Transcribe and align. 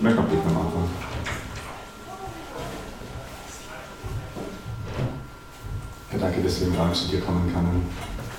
Noch 0.00 0.14
bitten 0.26 0.48
am 0.48 0.56
Anfang. 0.58 0.88
Herr, 6.10 6.20
danke, 6.20 6.40
dass 6.40 6.60
wir 6.60 6.68
im 6.68 6.74
Raum 6.76 6.94
zu 6.94 7.08
dir 7.08 7.20
kommen 7.20 7.52
können. 7.52 7.84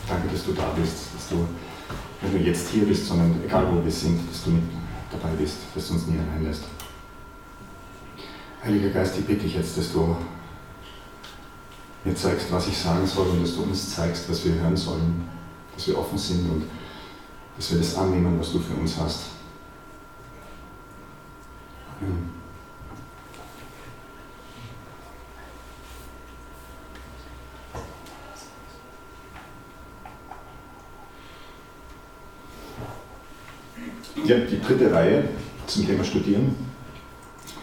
Danke, 0.07 0.29
dass 0.29 0.45
du 0.45 0.53
da 0.53 0.69
bist, 0.69 1.13
dass 1.13 1.27
du 1.27 1.45
nicht 2.21 2.33
nur 2.33 2.41
jetzt 2.41 2.69
hier 2.69 2.85
bist, 2.85 3.07
sondern 3.07 3.43
egal 3.43 3.67
wo 3.73 3.83
wir 3.83 3.91
sind, 3.91 4.21
dass 4.31 4.45
du 4.45 4.51
mit 4.51 4.63
dabei 5.11 5.35
bist, 5.35 5.57
dass 5.75 5.89
du 5.89 5.95
uns 5.95 6.07
nie 6.07 6.17
allein 6.17 6.45
lässt. 6.45 6.63
Heiliger 8.63 8.89
Geist, 8.91 9.17
ich 9.19 9.25
bitte 9.25 9.43
dich 9.43 9.55
jetzt, 9.55 9.77
dass 9.77 9.91
du 9.91 10.15
mir 12.05 12.15
zeigst, 12.15 12.49
was 12.53 12.69
ich 12.69 12.77
sagen 12.77 13.05
soll 13.05 13.27
und 13.27 13.41
dass 13.41 13.55
du 13.55 13.63
uns 13.63 13.95
zeigst, 13.95 14.29
was 14.29 14.45
wir 14.45 14.53
hören 14.53 14.77
sollen, 14.77 15.27
dass 15.75 15.87
wir 15.87 15.97
offen 15.97 16.17
sind 16.17 16.49
und 16.49 16.63
dass 17.57 17.69
wir 17.71 17.79
das 17.79 17.97
annehmen, 17.97 18.39
was 18.39 18.53
du 18.53 18.59
für 18.59 18.75
uns 18.75 18.95
hast. 18.97 19.38
Ja, 34.25 34.37
die 34.37 34.61
dritte 34.61 34.93
Reihe 34.93 35.23
zum 35.65 35.85
Thema 35.85 36.03
Studieren, 36.03 36.55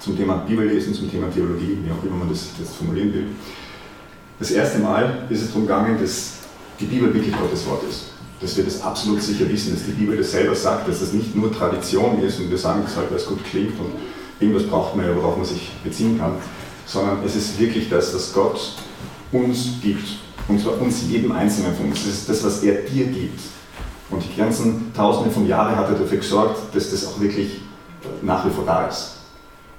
zum 0.00 0.16
Thema 0.16 0.38
Bibellesen, 0.38 0.92
zum 0.92 1.10
Thema 1.10 1.30
Theologie, 1.30 1.78
wie 1.82 1.90
auch 1.90 2.04
immer 2.04 2.16
man 2.16 2.28
das 2.28 2.48
jetzt 2.58 2.76
formulieren 2.76 3.14
will. 3.14 3.26
Das 4.38 4.50
erste 4.50 4.80
Mal 4.80 5.26
ist 5.30 5.42
es 5.42 5.48
darum 5.48 5.62
gegangen, 5.62 5.98
dass 6.00 6.40
die 6.78 6.86
Bibel 6.86 7.12
wirklich 7.14 7.34
Gottes 7.36 7.66
Wort 7.66 7.84
ist. 7.88 8.10
Dass 8.40 8.54
wir 8.56 8.64
das 8.64 8.82
absolut 8.82 9.22
sicher 9.22 9.48
wissen, 9.48 9.74
dass 9.74 9.84
die 9.86 9.92
Bibel 9.92 10.16
das 10.16 10.32
selber 10.32 10.54
sagt, 10.54 10.88
dass 10.88 11.00
das 11.00 11.14
nicht 11.14 11.34
nur 11.34 11.50
Tradition 11.50 12.22
ist 12.22 12.38
und 12.38 12.50
wir 12.50 12.58
sagen 12.58 12.82
das 12.84 12.96
halt, 12.96 13.10
weil 13.10 13.16
es 13.16 13.26
gut 13.26 13.42
klingt 13.44 13.78
und 13.80 13.92
irgendwas 14.40 14.64
braucht 14.64 14.96
man 14.96 15.06
ja, 15.06 15.16
worauf 15.16 15.36
man 15.36 15.46
sich 15.46 15.72
beziehen 15.82 16.18
kann, 16.18 16.32
sondern 16.84 17.18
es 17.24 17.36
ist 17.36 17.58
wirklich 17.58 17.88
das, 17.88 18.14
was 18.14 18.32
Gott 18.32 18.74
uns 19.32 19.74
gibt. 19.82 20.08
Und 20.48 20.60
zwar 20.60 20.80
uns, 20.80 21.02
jedem 21.08 21.32
Einzelnen 21.32 21.74
von 21.74 21.86
uns. 21.86 22.00
Es 22.00 22.20
ist 22.20 22.28
das, 22.28 22.44
was 22.44 22.62
er 22.62 22.82
dir 22.82 23.06
gibt. 23.06 23.40
Und 24.10 24.22
die 24.22 24.36
ganzen 24.36 24.92
Tausende 24.94 25.30
von 25.30 25.46
Jahren 25.46 25.74
hat 25.74 25.88
er 25.88 25.96
dafür 25.96 26.18
gesorgt, 26.18 26.74
dass 26.74 26.90
das 26.90 27.06
auch 27.06 27.20
wirklich 27.20 27.60
nach 28.22 28.46
wie 28.46 28.50
vor 28.50 28.64
da 28.64 28.86
ist. 28.86 29.16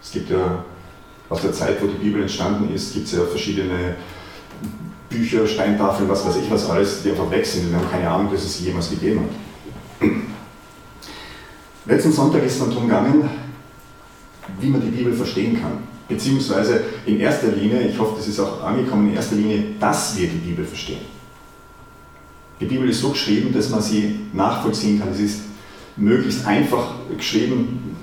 Es 0.01 0.11
gibt 0.11 0.29
ja 0.29 0.63
aus 1.29 1.41
der 1.41 1.53
Zeit, 1.53 1.81
wo 1.81 1.87
die 1.87 1.97
Bibel 1.97 2.21
entstanden 2.21 2.73
ist, 2.73 2.93
gibt 2.93 3.05
es 3.07 3.13
ja 3.13 3.23
verschiedene 3.25 3.95
Bücher, 5.09 5.47
Steintafeln, 5.47 6.09
was 6.09 6.25
weiß 6.25 6.35
ich 6.37 6.51
was 6.51 6.69
alles, 6.69 7.03
die 7.03 7.11
einfach 7.11 7.31
weg 7.31 7.45
sind. 7.45 7.69
Wir 7.69 7.77
haben 7.77 7.89
keine 7.89 8.09
Ahnung, 8.09 8.31
dass 8.31 8.43
es 8.43 8.59
jemals 8.59 8.89
gegeben 8.89 9.21
hat. 10.01 10.09
Letzten 11.85 12.11
Sonntag 12.11 12.43
ist 12.43 12.59
dann 12.59 12.69
darum 12.69 12.87
gegangen, 12.87 13.29
wie 14.59 14.67
man 14.67 14.81
die 14.81 14.89
Bibel 14.89 15.13
verstehen 15.13 15.59
kann. 15.59 15.83
Beziehungsweise 16.07 16.81
in 17.05 17.19
erster 17.19 17.47
Linie, 17.47 17.81
ich 17.81 17.99
hoffe, 17.99 18.15
das 18.17 18.27
ist 18.27 18.39
auch 18.39 18.63
angekommen, 18.63 19.09
in 19.09 19.15
erster 19.15 19.35
Linie, 19.35 19.63
dass 19.79 20.17
wir 20.17 20.27
die 20.27 20.37
Bibel 20.37 20.65
verstehen. 20.65 21.01
Die 22.59 22.65
Bibel 22.65 22.89
ist 22.89 23.01
so 23.01 23.09
geschrieben, 23.09 23.53
dass 23.53 23.69
man 23.69 23.81
sie 23.81 24.19
nachvollziehen 24.33 24.99
kann. 24.99 25.09
Es 25.09 25.19
ist 25.19 25.41
möglichst 25.95 26.45
einfach 26.47 26.95
geschrieben, 27.15 27.95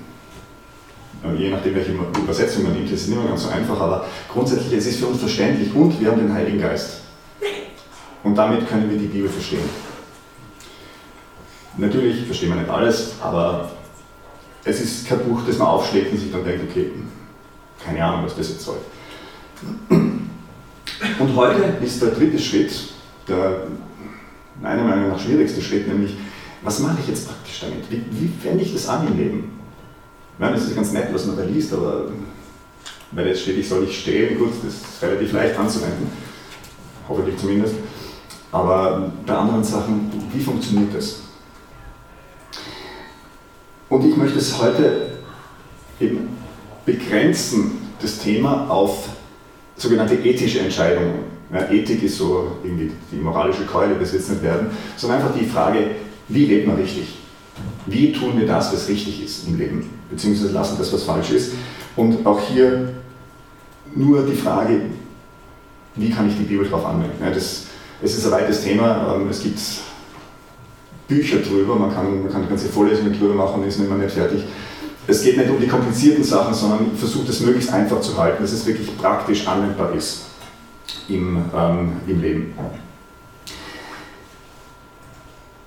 je 1.37 1.49
nachdem, 1.49 1.75
welche 1.75 1.91
Übersetzung 1.91 2.63
man 2.63 2.73
nimmt, 2.73 2.91
ist 2.91 3.01
es 3.01 3.07
nicht 3.07 3.17
mehr 3.17 3.27
ganz 3.27 3.43
so 3.43 3.49
einfach, 3.49 3.79
aber 3.79 4.05
grundsätzlich 4.31 4.73
es 4.73 4.85
ist 4.85 4.93
es 4.95 4.99
für 4.99 5.07
uns 5.07 5.19
verständlich 5.19 5.73
und 5.73 5.99
wir 5.99 6.11
haben 6.11 6.19
den 6.19 6.33
Heiligen 6.33 6.59
Geist. 6.59 7.01
Und 8.23 8.35
damit 8.35 8.67
können 8.69 8.89
wir 8.89 8.97
die 8.97 9.07
Bibel 9.07 9.29
verstehen. 9.29 9.61
Natürlich 11.77 12.25
verstehen 12.25 12.49
wir 12.49 12.55
nicht 12.55 12.69
alles, 12.69 13.13
aber 13.21 13.71
es 14.65 14.81
ist 14.81 15.07
kein 15.07 15.19
Buch, 15.19 15.41
das 15.47 15.57
man 15.57 15.67
aufschlägt 15.67 16.11
und 16.11 16.17
sich 16.17 16.31
dann 16.31 16.43
denkt, 16.43 16.69
okay, 16.69 16.91
keine 17.83 18.03
Ahnung, 18.03 18.25
was 18.25 18.35
das 18.35 18.49
jetzt 18.49 18.61
soll. 18.61 18.77
Und 19.89 21.35
heute 21.35 21.77
ist 21.83 22.01
der 22.01 22.09
dritte 22.09 22.39
Schritt, 22.39 22.71
der 23.27 23.67
meiner 24.59 24.83
Meinung 24.83 25.09
nach 25.09 25.19
schwierigste 25.19 25.61
Schritt, 25.61 25.87
nämlich, 25.87 26.15
was 26.63 26.79
mache 26.79 26.97
ich 27.01 27.07
jetzt 27.07 27.27
praktisch 27.27 27.59
damit? 27.61 27.89
Wie, 27.89 28.03
wie 28.11 28.31
wende 28.43 28.63
ich 28.63 28.73
das 28.73 28.87
an 28.87 29.07
im 29.07 29.17
Leben? 29.17 29.51
Ich 30.33 30.39
meine, 30.39 30.55
es 30.55 30.63
ist 30.63 30.75
ganz 30.75 30.91
nett, 30.91 31.13
was 31.13 31.25
man 31.27 31.37
da 31.37 31.43
liest, 31.43 31.71
aber 31.73 32.09
wenn 33.11 33.27
jetzt 33.27 33.41
steht, 33.41 33.57
ich 33.57 33.69
soll 33.69 33.81
nicht 33.81 34.01
stehlen, 34.01 34.37
gut, 34.37 34.51
das 34.63 34.73
ist 34.73 35.01
relativ 35.01 35.31
leicht 35.33 35.57
anzuwenden. 35.57 36.09
Hoffentlich 37.07 37.37
zumindest. 37.37 37.75
Aber 38.51 39.11
bei 39.25 39.33
anderen 39.33 39.63
Sachen, 39.63 40.11
wie 40.33 40.41
funktioniert 40.41 40.95
das? 40.95 41.24
Und 43.89 44.05
ich 44.05 44.15
möchte 44.17 44.39
es 44.39 44.59
heute 44.61 45.07
eben 45.99 46.29
begrenzen, 46.85 47.85
das 48.01 48.19
Thema 48.19 48.69
auf 48.69 49.09
sogenannte 49.75 50.15
ethische 50.15 50.59
Entscheidungen. 50.59 51.35
Ja, 51.53 51.69
Ethik 51.69 52.03
ist 52.03 52.17
so 52.17 52.51
irgendwie 52.63 52.91
die 53.11 53.17
moralische 53.17 53.65
Keule, 53.65 53.95
das 53.99 54.13
jetzt 54.13 54.29
nicht 54.29 54.41
werden, 54.41 54.67
sondern 54.97 55.21
einfach 55.21 55.37
die 55.37 55.45
Frage, 55.45 55.91
wie 56.27 56.45
lebt 56.45 56.67
man 56.67 56.75
richtig? 56.77 57.19
Wie 57.85 58.11
tun 58.11 58.37
wir 58.37 58.47
das, 58.47 58.73
was 58.73 58.89
richtig 58.89 59.23
ist 59.23 59.47
im 59.47 59.57
Leben? 59.57 59.89
Beziehungsweise 60.09 60.51
lassen 60.51 60.75
das, 60.77 60.91
was 60.91 61.03
falsch 61.03 61.31
ist. 61.31 61.53
Und 61.95 62.25
auch 62.25 62.39
hier 62.41 62.93
nur 63.93 64.23
die 64.23 64.35
Frage, 64.35 64.81
wie 65.95 66.09
kann 66.09 66.27
ich 66.27 66.35
die 66.35 66.43
Bibel 66.43 66.65
darauf 66.65 66.85
anwenden? 66.85 67.23
Ja, 67.23 67.29
das, 67.29 67.67
es 68.01 68.17
ist 68.17 68.25
ein 68.25 68.31
weites 68.31 68.63
Thema, 68.63 69.15
ähm, 69.15 69.29
es 69.29 69.41
gibt 69.41 69.59
Bücher 71.07 71.37
drüber, 71.37 71.75
man 71.75 71.93
kann, 71.93 72.23
man 72.23 72.31
kann 72.31 72.49
ganze 72.49 72.67
Vorlesungen 72.67 73.17
drüber 73.17 73.35
machen 73.35 73.61
und 73.61 73.67
ist 73.67 73.79
mehr 73.79 73.97
nicht 73.97 74.11
fertig. 74.11 74.43
Es 75.07 75.23
geht 75.23 75.37
nicht 75.37 75.49
um 75.49 75.59
die 75.59 75.67
komplizierten 75.67 76.23
Sachen, 76.23 76.53
sondern 76.53 76.87
ich 76.91 76.99
versuche 76.99 77.29
es 77.29 77.39
möglichst 77.41 77.71
einfach 77.71 78.01
zu 78.01 78.17
halten, 78.17 78.41
dass 78.41 78.51
es 78.51 78.65
wirklich 78.65 78.97
praktisch 78.97 79.47
anwendbar 79.47 79.93
ist 79.93 80.25
im, 81.07 81.37
ähm, 81.55 81.93
im 82.07 82.21
Leben. 82.21 82.53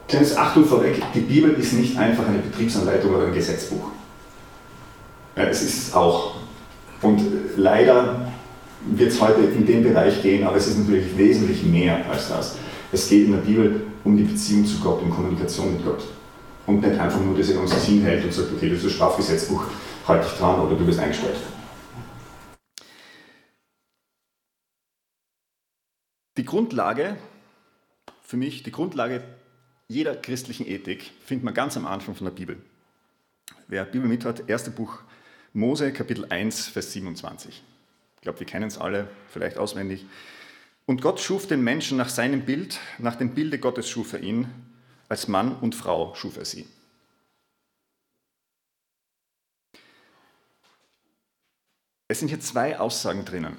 Kleines 0.08 0.36
Achtung 0.36 0.64
vorweg, 0.64 1.02
die 1.14 1.20
Bibel 1.20 1.52
ist 1.52 1.74
nicht 1.74 1.96
einfach 1.98 2.26
eine 2.26 2.38
Betriebsanleitung 2.38 3.14
oder 3.14 3.26
ein 3.26 3.34
Gesetzbuch. 3.34 3.90
Ja, 5.36 5.44
es 5.44 5.62
ist 5.62 5.88
es 5.88 5.94
auch. 5.94 6.36
Und 7.02 7.20
leider 7.56 8.32
wird 8.86 9.12
es 9.12 9.20
heute 9.20 9.42
in 9.42 9.66
den 9.66 9.82
Bereich 9.82 10.20
gehen, 10.22 10.46
aber 10.46 10.56
es 10.56 10.66
ist 10.66 10.78
natürlich 10.78 11.16
wesentlich 11.16 11.62
mehr 11.62 12.00
als 12.10 12.28
das. 12.28 12.56
Es 12.90 13.08
geht 13.08 13.26
in 13.26 13.32
der 13.32 13.38
Bibel 13.38 13.86
um 14.04 14.16
die 14.16 14.22
Beziehung 14.22 14.64
zu 14.64 14.78
Gott, 14.80 15.02
um 15.02 15.10
Kommunikation 15.10 15.74
mit 15.74 15.84
Gott. 15.84 16.02
Und 16.66 16.80
nicht 16.80 16.98
einfach 16.98 17.20
nur, 17.20 17.36
dass 17.36 17.50
er 17.50 17.60
uns 17.60 17.84
Sinn 17.84 18.02
hält 18.02 18.24
und 18.24 18.32
sagt, 18.32 18.50
okay, 18.52 18.70
das 18.70 18.78
ist 18.78 18.84
ein 18.84 18.90
Strafgesetzbuch, 18.90 19.66
halt 20.06 20.24
dich 20.24 20.32
dran 20.32 20.60
oder 20.60 20.74
du 20.74 20.86
wirst 20.86 20.98
eingesperrt. 20.98 21.36
Die 26.38 26.44
Grundlage, 26.44 27.16
für 28.22 28.36
mich, 28.36 28.62
die 28.62 28.72
Grundlage 28.72 29.22
jeder 29.88 30.14
christlichen 30.14 30.66
Ethik 30.66 31.10
findet 31.24 31.44
man 31.44 31.54
ganz 31.54 31.76
am 31.76 31.86
Anfang 31.86 32.14
von 32.14 32.26
der 32.26 32.32
Bibel. 32.32 32.58
Wer 33.66 33.84
Bibel 33.84 34.08
mit 34.08 34.24
hat, 34.24 34.48
erste 34.48 34.70
Buch 34.70 34.98
Mose, 35.52 35.92
Kapitel 35.92 36.26
1, 36.28 36.68
Vers 36.68 36.92
27. 36.92 37.62
Ich 38.16 38.22
glaube, 38.22 38.40
wir 38.40 38.46
kennen 38.46 38.68
es 38.68 38.78
alle, 38.78 39.08
vielleicht 39.30 39.58
auswendig. 39.58 40.04
Und 40.88 41.02
Gott 41.02 41.20
schuf 41.20 41.46
den 41.46 41.62
Menschen 41.62 41.98
nach 41.98 42.08
seinem 42.08 42.46
Bild, 42.46 42.80
nach 42.96 43.16
dem 43.16 43.34
Bilde 43.34 43.58
Gottes 43.58 43.90
schuf 43.90 44.14
er 44.14 44.20
ihn, 44.20 44.48
als 45.10 45.28
Mann 45.28 45.54
und 45.54 45.74
Frau 45.74 46.14
schuf 46.14 46.38
er 46.38 46.46
sie. 46.46 46.66
Es 52.08 52.20
sind 52.20 52.28
hier 52.28 52.40
zwei 52.40 52.80
Aussagen 52.80 53.26
drinnen. 53.26 53.58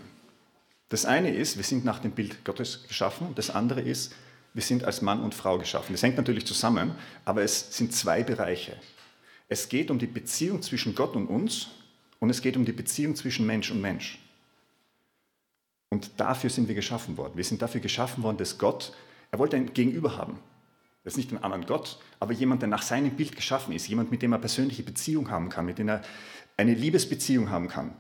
Das 0.89 1.05
eine 1.05 1.31
ist, 1.31 1.55
wir 1.55 1.63
sind 1.63 1.85
nach 1.85 1.99
dem 1.99 2.13
Bild 2.13 2.43
Gottes 2.45 2.87
geschaffen. 2.87 3.35
Das 3.35 3.51
andere 3.51 3.81
ist, 3.81 4.15
wir 4.55 4.63
sind 4.63 4.83
als 4.83 5.03
Mann 5.03 5.21
und 5.21 5.35
Frau 5.35 5.59
geschaffen. 5.59 5.93
Das 5.93 6.01
hängt 6.01 6.17
natürlich 6.17 6.47
zusammen, 6.47 6.95
aber 7.25 7.43
es 7.43 7.77
sind 7.77 7.93
zwei 7.93 8.23
Bereiche. 8.23 8.75
Es 9.49 9.69
geht 9.69 9.91
um 9.91 9.99
die 9.99 10.07
Beziehung 10.07 10.63
zwischen 10.63 10.95
Gott 10.95 11.15
und 11.15 11.27
uns 11.27 11.67
und 12.17 12.31
es 12.31 12.41
geht 12.41 12.57
um 12.57 12.65
die 12.65 12.71
Beziehung 12.71 13.15
zwischen 13.15 13.45
Mensch 13.45 13.69
und 13.69 13.81
Mensch. 13.81 14.17
Und 15.89 16.11
dafür 16.17 16.49
sind 16.49 16.67
wir 16.67 16.75
geschaffen 16.75 17.17
worden. 17.17 17.33
Wir 17.35 17.43
sind 17.43 17.61
dafür 17.61 17.81
geschaffen 17.81 18.23
worden, 18.23 18.37
dass 18.37 18.57
Gott, 18.57 18.93
er 19.31 19.39
wollte 19.39 19.55
ein 19.55 19.73
Gegenüber 19.73 20.17
haben. 20.17 20.39
Das 21.03 21.13
ist 21.13 21.17
nicht 21.17 21.31
ein 21.31 21.43
anderen 21.43 21.65
Gott, 21.65 21.99
aber 22.19 22.33
jemand, 22.33 22.61
der 22.61 22.69
nach 22.69 22.81
seinem 22.81 23.11
Bild 23.11 23.35
geschaffen 23.35 23.73
ist. 23.73 23.87
Jemand, 23.87 24.11
mit 24.11 24.21
dem 24.21 24.33
er 24.33 24.39
persönliche 24.39 24.83
Beziehung 24.83 25.31
haben 25.31 25.49
kann, 25.49 25.65
mit 25.65 25.79
dem 25.79 25.87
er 25.87 26.01
eine 26.57 26.73
Liebesbeziehung 26.73 27.49
haben 27.49 27.67
kann. 27.67 27.95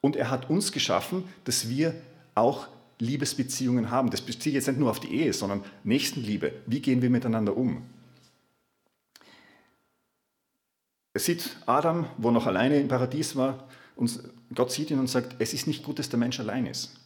Und 0.00 0.14
er 0.14 0.30
hat 0.30 0.50
uns 0.50 0.70
geschaffen, 0.70 1.24
dass 1.44 1.68
wir 1.68 1.94
auch 2.34 2.68
Liebesbeziehungen 2.98 3.90
haben. 3.90 4.10
Das 4.10 4.20
bezieht 4.20 4.54
jetzt 4.54 4.68
nicht 4.68 4.78
nur 4.78 4.90
auf 4.90 5.00
die 5.00 5.12
Ehe, 5.12 5.32
sondern 5.32 5.64
Nächstenliebe. 5.82 6.52
Wie 6.66 6.80
gehen 6.80 7.02
wir 7.02 7.10
miteinander 7.10 7.56
um? 7.56 7.82
Es 11.14 11.24
sieht 11.24 11.56
Adam, 11.66 12.06
wo 12.18 12.28
er 12.28 12.32
noch 12.32 12.46
alleine 12.46 12.78
im 12.78 12.88
Paradies 12.88 13.34
war, 13.36 13.68
und 13.96 14.20
Gott 14.54 14.72
sieht 14.72 14.90
ihn 14.90 14.98
und 14.98 15.06
sagt, 15.06 15.36
es 15.38 15.54
ist 15.54 15.68
nicht 15.68 15.84
gut, 15.84 16.00
dass 16.00 16.08
der 16.08 16.18
Mensch 16.18 16.40
allein 16.40 16.66
ist. 16.66 16.96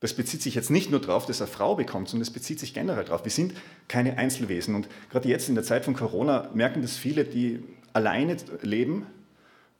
Das 0.00 0.14
bezieht 0.14 0.40
sich 0.40 0.54
jetzt 0.54 0.70
nicht 0.70 0.90
nur 0.90 1.00
darauf, 1.00 1.26
dass 1.26 1.40
er 1.40 1.46
Frau 1.46 1.74
bekommt, 1.74 2.08
sondern 2.08 2.22
es 2.22 2.32
bezieht 2.32 2.58
sich 2.58 2.72
generell 2.72 3.04
darauf. 3.04 3.24
Wir 3.24 3.30
sind 3.30 3.54
keine 3.86 4.16
Einzelwesen. 4.16 4.74
Und 4.74 4.88
gerade 5.10 5.28
jetzt 5.28 5.48
in 5.50 5.54
der 5.54 5.64
Zeit 5.64 5.84
von 5.84 5.94
Corona 5.94 6.48
merken 6.54 6.80
das 6.80 6.96
viele, 6.96 7.24
die 7.24 7.62
alleine 7.92 8.36
leben 8.62 9.06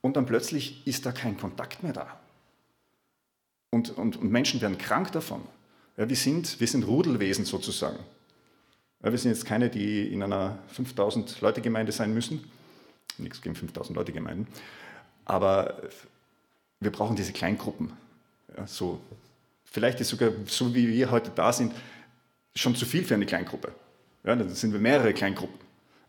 und 0.02 0.16
dann 0.16 0.26
plötzlich 0.26 0.86
ist 0.86 1.06
da 1.06 1.12
kein 1.12 1.38
Kontakt 1.38 1.82
mehr 1.82 1.94
da. 1.94 2.20
Und, 3.70 3.96
und, 3.96 4.16
und 4.16 4.30
Menschen 4.30 4.60
werden 4.60 4.78
krank 4.78 5.12
davon. 5.12 5.42
Ja, 5.96 6.08
wir, 6.08 6.16
sind, 6.16 6.60
wir 6.60 6.66
sind 6.66 6.86
Rudelwesen 6.86 7.44
sozusagen. 7.44 7.98
Ja, 9.02 9.10
wir 9.10 9.18
sind 9.18 9.30
jetzt 9.30 9.46
keine, 9.46 9.70
die 9.70 10.12
in 10.12 10.22
einer 10.22 10.58
5000 10.68 11.40
Leute 11.40 11.62
Gemeinde 11.62 11.92
sein 11.92 12.12
müssen. 12.12 12.44
Nichts 13.16 13.40
gegen 13.40 13.54
5000 13.54 13.96
Leute 13.96 14.12
Gemeinden. 14.12 14.46
Aber 15.24 15.82
wir 16.80 16.90
brauchen 16.90 17.16
diese 17.16 17.32
Kleingruppen. 17.32 17.92
Ja, 18.56 18.66
so. 18.66 19.00
Vielleicht 19.70 20.00
ist 20.00 20.08
sogar, 20.08 20.30
so 20.46 20.74
wie 20.74 20.88
wir 20.88 21.10
heute 21.10 21.30
da 21.34 21.52
sind, 21.52 21.72
schon 22.54 22.74
zu 22.74 22.84
viel 22.84 23.04
für 23.04 23.14
eine 23.14 23.26
Kleingruppe. 23.26 23.72
Ja, 24.24 24.34
dann 24.34 24.48
sind 24.50 24.72
wir 24.72 24.80
mehrere 24.80 25.14
Kleingruppen. 25.14 25.58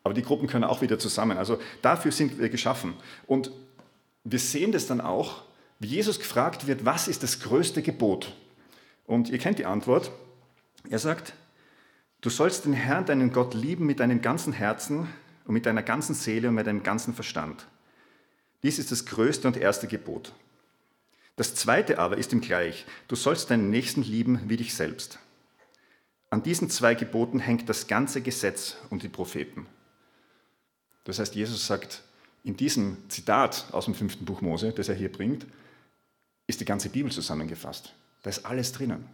Aber 0.03 0.13
die 0.13 0.23
Gruppen 0.23 0.47
können 0.47 0.63
auch 0.63 0.81
wieder 0.81 0.97
zusammen. 0.97 1.37
Also 1.37 1.59
dafür 1.81 2.11
sind 2.11 2.39
wir 2.39 2.49
geschaffen. 2.49 2.95
Und 3.27 3.51
wir 4.23 4.39
sehen 4.39 4.71
das 4.71 4.87
dann 4.87 4.99
auch, 4.99 5.43
wie 5.79 5.87
Jesus 5.87 6.19
gefragt 6.19 6.67
wird, 6.67 6.85
was 6.85 7.07
ist 7.07 7.23
das 7.23 7.39
größte 7.39 7.81
Gebot? 7.81 8.33
Und 9.05 9.29
ihr 9.29 9.37
kennt 9.37 9.59
die 9.59 9.65
Antwort. 9.65 10.11
Er 10.89 10.99
sagt, 10.99 11.33
du 12.21 12.29
sollst 12.29 12.65
den 12.65 12.73
Herrn, 12.73 13.05
deinen 13.05 13.31
Gott, 13.31 13.53
lieben 13.53 13.85
mit 13.85 13.99
deinem 13.99 14.21
ganzen 14.21 14.53
Herzen 14.53 15.07
und 15.45 15.53
mit 15.53 15.65
deiner 15.65 15.83
ganzen 15.83 16.15
Seele 16.15 16.49
und 16.49 16.55
mit 16.55 16.65
deinem 16.65 16.83
ganzen 16.83 17.13
Verstand. 17.13 17.67
Dies 18.63 18.79
ist 18.79 18.91
das 18.91 19.05
größte 19.05 19.47
und 19.47 19.57
erste 19.57 19.87
Gebot. 19.87 20.33
Das 21.41 21.55
zweite 21.55 21.97
aber 21.97 22.19
ist 22.19 22.33
ihm 22.33 22.41
gleich, 22.41 22.85
du 23.07 23.15
sollst 23.15 23.49
deinen 23.49 23.71
Nächsten 23.71 24.03
lieben 24.03 24.41
wie 24.47 24.57
dich 24.57 24.75
selbst. 24.75 25.17
An 26.29 26.43
diesen 26.43 26.69
zwei 26.69 26.93
Geboten 26.93 27.39
hängt 27.39 27.67
das 27.67 27.87
ganze 27.87 28.21
Gesetz 28.21 28.77
und 28.91 29.01
die 29.01 29.09
Propheten. 29.09 29.65
Das 31.03 31.17
heißt, 31.17 31.33
Jesus 31.33 31.65
sagt, 31.65 32.03
in 32.43 32.57
diesem 32.57 33.09
Zitat 33.09 33.65
aus 33.71 33.85
dem 33.85 33.95
fünften 33.95 34.23
Buch 34.23 34.41
Mose, 34.41 34.71
das 34.71 34.87
er 34.87 34.93
hier 34.93 35.11
bringt, 35.11 35.47
ist 36.45 36.61
die 36.61 36.65
ganze 36.65 36.89
Bibel 36.89 37.11
zusammengefasst. 37.11 37.91
Da 38.21 38.29
ist 38.29 38.45
alles 38.45 38.71
drinnen. 38.71 39.09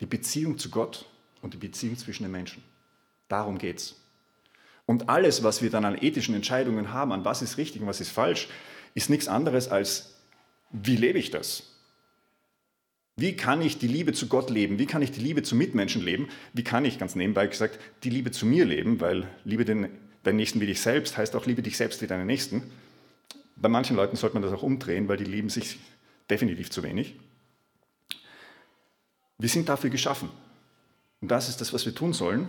Die 0.00 0.06
Beziehung 0.06 0.56
zu 0.56 0.70
Gott 0.70 1.04
und 1.42 1.52
die 1.52 1.58
Beziehung 1.58 1.98
zwischen 1.98 2.22
den 2.22 2.32
Menschen. 2.32 2.64
Darum 3.28 3.58
geht 3.58 3.76
es. 3.76 4.00
Und 4.86 5.10
alles, 5.10 5.42
was 5.42 5.60
wir 5.60 5.68
dann 5.68 5.84
an 5.84 5.98
ethischen 6.00 6.34
Entscheidungen 6.34 6.94
haben, 6.94 7.12
an 7.12 7.26
was 7.26 7.42
ist 7.42 7.58
richtig 7.58 7.82
und 7.82 7.88
was 7.88 8.00
ist 8.00 8.10
falsch, 8.10 8.48
ist 8.94 9.10
nichts 9.10 9.28
anderes 9.28 9.68
als, 9.68 10.12
wie 10.72 10.96
lebe 10.96 11.18
ich 11.18 11.30
das? 11.30 11.68
Wie 13.16 13.36
kann 13.36 13.60
ich 13.60 13.78
die 13.78 13.88
Liebe 13.88 14.12
zu 14.14 14.26
Gott 14.26 14.50
leben? 14.50 14.78
Wie 14.78 14.86
kann 14.86 15.02
ich 15.02 15.12
die 15.12 15.20
Liebe 15.20 15.42
zu 15.42 15.54
Mitmenschen 15.54 16.02
leben? 16.02 16.28
Wie 16.54 16.64
kann 16.64 16.84
ich, 16.84 16.98
ganz 16.98 17.14
nebenbei 17.14 17.46
gesagt, 17.46 17.78
die 18.04 18.10
Liebe 18.10 18.30
zu 18.30 18.46
mir 18.46 18.64
leben? 18.64 19.00
Weil 19.00 19.28
Liebe 19.44 19.64
den 19.64 19.88
deinen 20.22 20.36
Nächsten 20.36 20.60
wie 20.60 20.66
dich 20.66 20.80
selbst 20.80 21.16
heißt 21.16 21.34
auch, 21.36 21.46
liebe 21.46 21.62
dich 21.62 21.76
selbst 21.76 22.00
wie 22.02 22.06
deinen 22.06 22.26
Nächsten. 22.26 22.62
Bei 23.56 23.68
manchen 23.68 23.96
Leuten 23.96 24.16
sollte 24.16 24.34
man 24.34 24.42
das 24.42 24.52
auch 24.52 24.62
umdrehen, 24.62 25.08
weil 25.08 25.16
die 25.16 25.24
lieben 25.24 25.48
sich 25.48 25.78
definitiv 26.30 26.70
zu 26.70 26.82
wenig. 26.82 27.16
Wir 29.38 29.48
sind 29.48 29.68
dafür 29.68 29.90
geschaffen. 29.90 30.30
Und 31.20 31.30
das 31.30 31.48
ist 31.48 31.60
das, 31.60 31.72
was 31.72 31.84
wir 31.86 31.94
tun 31.94 32.12
sollen. 32.12 32.48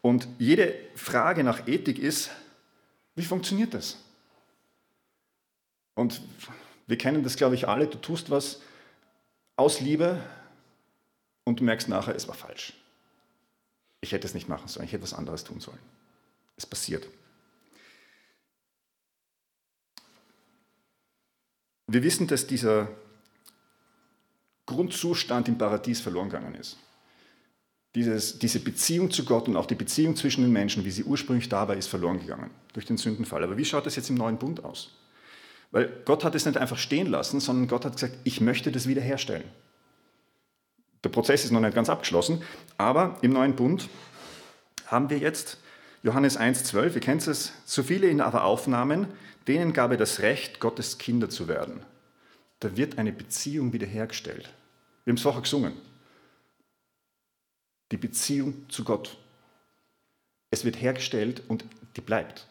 Und 0.00 0.26
jede 0.38 0.74
Frage 0.94 1.44
nach 1.44 1.68
Ethik 1.68 1.98
ist, 1.98 2.30
wie 3.14 3.24
funktioniert 3.24 3.74
das? 3.74 3.98
Und 5.94 6.20
wir 6.86 6.98
kennen 6.98 7.22
das, 7.22 7.36
glaube 7.36 7.54
ich, 7.54 7.68
alle. 7.68 7.86
Du 7.86 7.98
tust 7.98 8.30
was 8.30 8.60
aus 9.56 9.80
Liebe 9.80 10.22
und 11.44 11.60
du 11.60 11.64
merkst 11.64 11.88
nachher, 11.88 12.14
es 12.14 12.28
war 12.28 12.34
falsch. 12.34 12.74
Ich 14.00 14.12
hätte 14.12 14.26
es 14.26 14.34
nicht 14.34 14.48
machen 14.48 14.68
sollen, 14.68 14.86
ich 14.86 14.92
hätte 14.92 15.04
was 15.04 15.14
anderes 15.14 15.44
tun 15.44 15.60
sollen. 15.60 15.78
Es 16.56 16.66
passiert. 16.66 17.06
Wir 21.86 22.02
wissen, 22.02 22.26
dass 22.26 22.46
dieser 22.46 22.88
Grundzustand 24.66 25.48
im 25.48 25.58
Paradies 25.58 26.00
verloren 26.00 26.30
gegangen 26.30 26.54
ist. 26.54 26.78
Dieses, 27.94 28.38
diese 28.38 28.60
Beziehung 28.60 29.10
zu 29.10 29.24
Gott 29.24 29.48
und 29.48 29.56
auch 29.56 29.66
die 29.66 29.74
Beziehung 29.74 30.16
zwischen 30.16 30.42
den 30.42 30.52
Menschen, 30.52 30.84
wie 30.84 30.90
sie 30.90 31.04
ursprünglich 31.04 31.50
da 31.50 31.68
war, 31.68 31.76
ist 31.76 31.88
verloren 31.88 32.18
gegangen 32.18 32.50
durch 32.72 32.86
den 32.86 32.96
Sündenfall. 32.96 33.44
Aber 33.44 33.58
wie 33.58 33.64
schaut 33.64 33.84
das 33.84 33.96
jetzt 33.96 34.08
im 34.08 34.16
neuen 34.16 34.38
Bund 34.38 34.64
aus? 34.64 34.90
Weil 35.72 35.90
Gott 36.04 36.22
hat 36.22 36.34
es 36.34 36.46
nicht 36.46 36.58
einfach 36.58 36.78
stehen 36.78 37.08
lassen, 37.08 37.40
sondern 37.40 37.66
Gott 37.66 37.84
hat 37.84 37.94
gesagt, 37.94 38.16
ich 38.24 38.40
möchte 38.40 38.70
das 38.70 38.86
wiederherstellen. 38.86 39.48
Der 41.02 41.08
Prozess 41.08 41.44
ist 41.44 41.50
noch 41.50 41.60
nicht 41.60 41.74
ganz 41.74 41.88
abgeschlossen, 41.88 42.42
aber 42.78 43.18
im 43.22 43.32
neuen 43.32 43.56
Bund 43.56 43.88
haben 44.86 45.10
wir 45.10 45.18
jetzt 45.18 45.58
Johannes 46.02 46.38
1,12, 46.38 46.94
ihr 46.94 47.00
kennt 47.00 47.26
es, 47.26 47.52
so 47.64 47.82
viele 47.82 48.08
ihn 48.08 48.20
aber 48.20 48.44
aufnahmen, 48.44 49.08
denen 49.48 49.72
gab 49.72 49.90
er 49.90 49.96
das 49.96 50.20
Recht, 50.20 50.60
Gottes 50.60 50.98
Kinder 50.98 51.28
zu 51.28 51.48
werden. 51.48 51.84
Da 52.60 52.76
wird 52.76 52.98
eine 52.98 53.12
Beziehung 53.12 53.72
wiederhergestellt. 53.72 54.52
Wir 55.04 55.12
haben 55.12 55.16
es 55.16 55.22
vorher 55.22 55.42
gesungen. 55.42 55.72
Die 57.90 57.96
Beziehung 57.96 58.68
zu 58.68 58.84
Gott. 58.84 59.16
Es 60.50 60.64
wird 60.64 60.80
hergestellt 60.80 61.42
und 61.48 61.64
die 61.96 62.00
bleibt. 62.00 62.46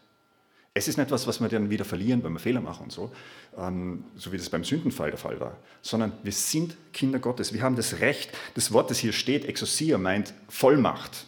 Es 0.74 0.88
ist 0.88 0.98
nicht 0.98 1.08
etwas, 1.08 1.28
was 1.28 1.42
wir 1.42 1.50
dann 1.50 1.70
wieder 1.70 1.84
verlieren, 1.84 2.24
wenn 2.24 2.32
wir 2.32 2.40
Fehler 2.40 2.62
machen 2.62 2.84
und 2.84 2.92
so, 2.94 3.12
ähm, 3.58 4.06
so 4.16 4.32
wie 4.32 4.38
das 4.38 4.50
beim 4.50 4.64
Sündenfall 4.64 5.10
der 5.10 5.20
Fall 5.20 5.40
war, 5.40 5.58
sondern 5.82 6.14
wir 6.24 6.32
sind 6.32 6.78
Kinder 6.94 7.20
Gottes. 7.20 7.52
Wir 7.52 7.62
haben 7.62 7.76
das 7.76 8.00
Recht, 8.00 8.32
das 8.54 8.72
Wort, 8.72 8.90
das 8.90 8.98
hier 8.98 9.12
steht, 9.12 9.44
Exousia, 9.46 9.98
meint 9.98 10.34
Vollmacht, 10.48 11.26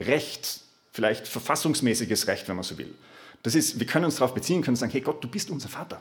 Recht, 0.00 0.60
vielleicht 0.90 1.28
verfassungsmäßiges 1.28 2.26
Recht, 2.26 2.48
wenn 2.48 2.56
man 2.56 2.64
so 2.64 2.78
will. 2.78 2.94
Das 3.42 3.54
ist, 3.54 3.78
wir 3.78 3.86
können 3.86 4.06
uns 4.06 4.16
darauf 4.16 4.32
beziehen, 4.32 4.62
können 4.62 4.76
sagen, 4.76 4.92
hey 4.92 5.02
Gott, 5.02 5.22
du 5.22 5.28
bist 5.28 5.50
unser 5.50 5.68
Vater. 5.68 6.00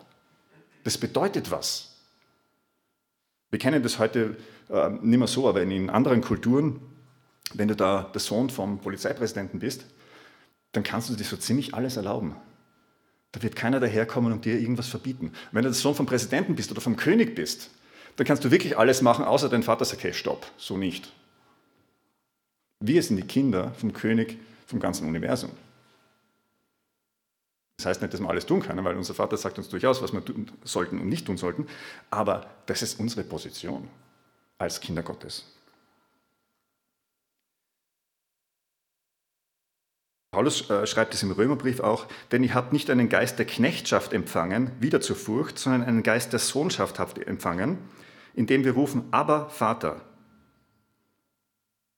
Das 0.86 0.98
bedeutet 0.98 1.52
was. 1.52 1.98
Wir 3.50 3.60
kennen 3.60 3.84
das 3.84 4.00
heute 4.00 4.38
äh, 4.70 4.90
nicht 4.90 5.20
mehr 5.20 5.28
so, 5.28 5.50
aber 5.50 5.62
in 5.62 5.90
anderen 5.90 6.22
Kulturen, 6.22 6.80
wenn 7.54 7.68
du 7.68 7.76
da 7.76 8.10
der 8.14 8.22
Sohn 8.22 8.50
vom 8.50 8.80
Polizeipräsidenten 8.80 9.60
bist, 9.60 9.86
dann 10.74 10.84
kannst 10.84 11.10
du 11.10 11.16
dir 11.16 11.24
so 11.24 11.38
ziemlich 11.38 11.74
alles 11.74 11.96
erlauben. 11.98 12.36
Da 13.32 13.42
wird 13.42 13.56
keiner 13.56 13.80
daherkommen 13.80 14.34
und 14.34 14.46
dir 14.46 14.60
irgendwas 14.60 14.88
verbieten. 14.88 15.32
Wenn 15.52 15.64
du 15.64 15.70
der 15.70 15.76
Sohn 15.76 15.96
vom 15.96 16.06
Präsidenten 16.06 16.56
bist 16.56 16.72
oder 16.72 16.82
vom 16.82 16.98
König 16.98 17.36
bist, 17.36 17.70
dann 18.16 18.28
kannst 18.28 18.44
du 18.44 18.52
wirklich 18.52 18.78
alles 18.78 19.02
machen, 19.02 19.26
außer 19.26 19.50
dein 19.50 19.64
Vater 19.64 19.86
sagt, 19.86 20.04
hey, 20.04 20.14
stopp, 20.14 20.46
so 20.58 20.78
nicht. 20.78 21.12
Wir 22.80 23.02
sind 23.02 23.18
die 23.18 23.24
Kinder 23.24 23.74
vom 23.76 23.94
König 23.94 24.38
vom 24.68 24.80
ganzen 24.80 25.08
Universum. 25.08 25.52
Das 27.78 27.88
heißt 27.88 28.02
nicht, 28.02 28.14
dass 28.14 28.22
wir 28.22 28.30
alles 28.30 28.46
tun 28.46 28.62
können, 28.62 28.84
weil 28.86 28.96
unser 28.96 29.14
Vater 29.14 29.36
sagt 29.36 29.58
uns 29.58 29.70
durchaus, 29.70 30.02
was 30.02 30.14
wir 30.14 30.24
tun 30.24 30.52
sollten 30.64 31.00
und 31.00 31.10
nicht 31.10 31.26
tun 31.26 31.38
sollten, 31.38 31.68
aber 32.12 32.46
das 32.66 32.82
ist 32.82 33.00
unsere 33.00 33.24
Position 33.24 33.90
als 34.58 34.80
Kinder 34.80 35.02
Gottes. 35.02 35.53
Paulus 40.34 40.68
äh, 40.72 40.88
schreibt 40.88 41.14
es 41.14 41.22
im 41.22 41.32
Römerbrief 41.32 41.80
auch, 41.80 42.08
denn 42.32 42.44
ihr 42.44 42.56
habt 42.56 42.74
nicht 42.74 42.90
einen 42.90 43.08
Geist 43.08 43.38
der 43.38 43.46
Knechtschaft 43.46 44.14
empfangen, 44.14 44.72
wieder 44.80 45.00
zur 45.00 45.16
Furcht, 45.16 45.60
sondern 45.60 45.84
einen 45.84 46.02
Geist 46.02 46.34
der 46.34 46.40
Sohnschaft 46.40 46.98
habt 46.98 47.20
ihr 47.20 47.28
empfangen, 47.28 47.78
indem 48.34 48.66
wir 48.66 48.72
rufen, 48.72 49.04
aber 49.12 49.52
Vater. 49.52 50.02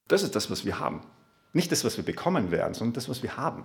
Das 0.09 0.21
ist 0.21 0.35
das, 0.35 0.51
was 0.51 0.65
wir 0.65 0.79
haben. 0.79 0.99
Nicht 1.53 1.71
das, 1.71 1.85
was 1.85 1.95
wir 1.95 2.03
bekommen 2.03 2.51
werden, 2.51 2.73
sondern 2.73 2.95
das, 2.95 3.07
was 3.07 3.23
wir 3.23 3.37
haben. 3.37 3.63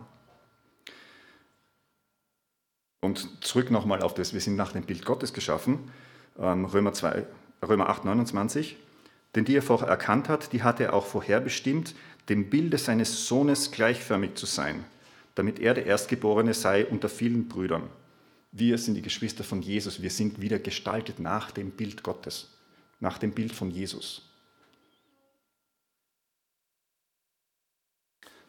Und 3.00 3.44
zurück 3.44 3.72
nochmal 3.72 4.02
auf 4.02 4.14
das, 4.14 4.34
wir 4.34 4.40
sind 4.40 4.54
nach 4.54 4.70
dem 4.70 4.84
Bild 4.84 5.04
Gottes 5.04 5.32
geschaffen, 5.32 5.90
ähm, 6.38 6.64
Römer, 6.64 6.92
2, 6.92 7.26
Römer 7.66 7.88
8, 7.88 8.04
29. 8.04 8.76
Denn 9.34 9.44
die 9.44 9.56
er 9.56 9.62
vorher 9.62 9.88
erkannt 9.88 10.28
hat, 10.28 10.52
die 10.52 10.62
hat 10.62 10.78
er 10.80 10.92
auch 10.94 11.06
vorherbestimmt, 11.06 11.94
dem 12.30 12.49
Bilde 12.49 12.78
seines 12.78 13.26
Sohnes 13.26 13.72
gleichförmig 13.72 14.37
zu 14.37 14.46
sein, 14.46 14.84
damit 15.34 15.58
er 15.58 15.75
der 15.75 15.84
Erstgeborene 15.84 16.54
sei 16.54 16.87
unter 16.87 17.08
vielen 17.08 17.49
Brüdern. 17.49 17.90
Wir 18.52 18.78
sind 18.78 18.94
die 18.94 19.02
Geschwister 19.02 19.44
von 19.44 19.62
Jesus, 19.62 20.00
wir 20.00 20.10
sind 20.10 20.40
wieder 20.40 20.60
gestaltet 20.60 21.18
nach 21.18 21.50
dem 21.50 21.72
Bild 21.72 22.04
Gottes, 22.04 22.49
nach 23.00 23.18
dem 23.18 23.32
Bild 23.32 23.52
von 23.52 23.70
Jesus. 23.70 24.22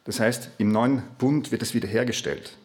Das 0.04 0.20
heißt, 0.20 0.52
im 0.60 0.72
neuen 0.72 1.04
Bund 1.18 1.52
wird 1.52 1.62
es 1.62 1.74
wiederhergestellt. 1.74 2.58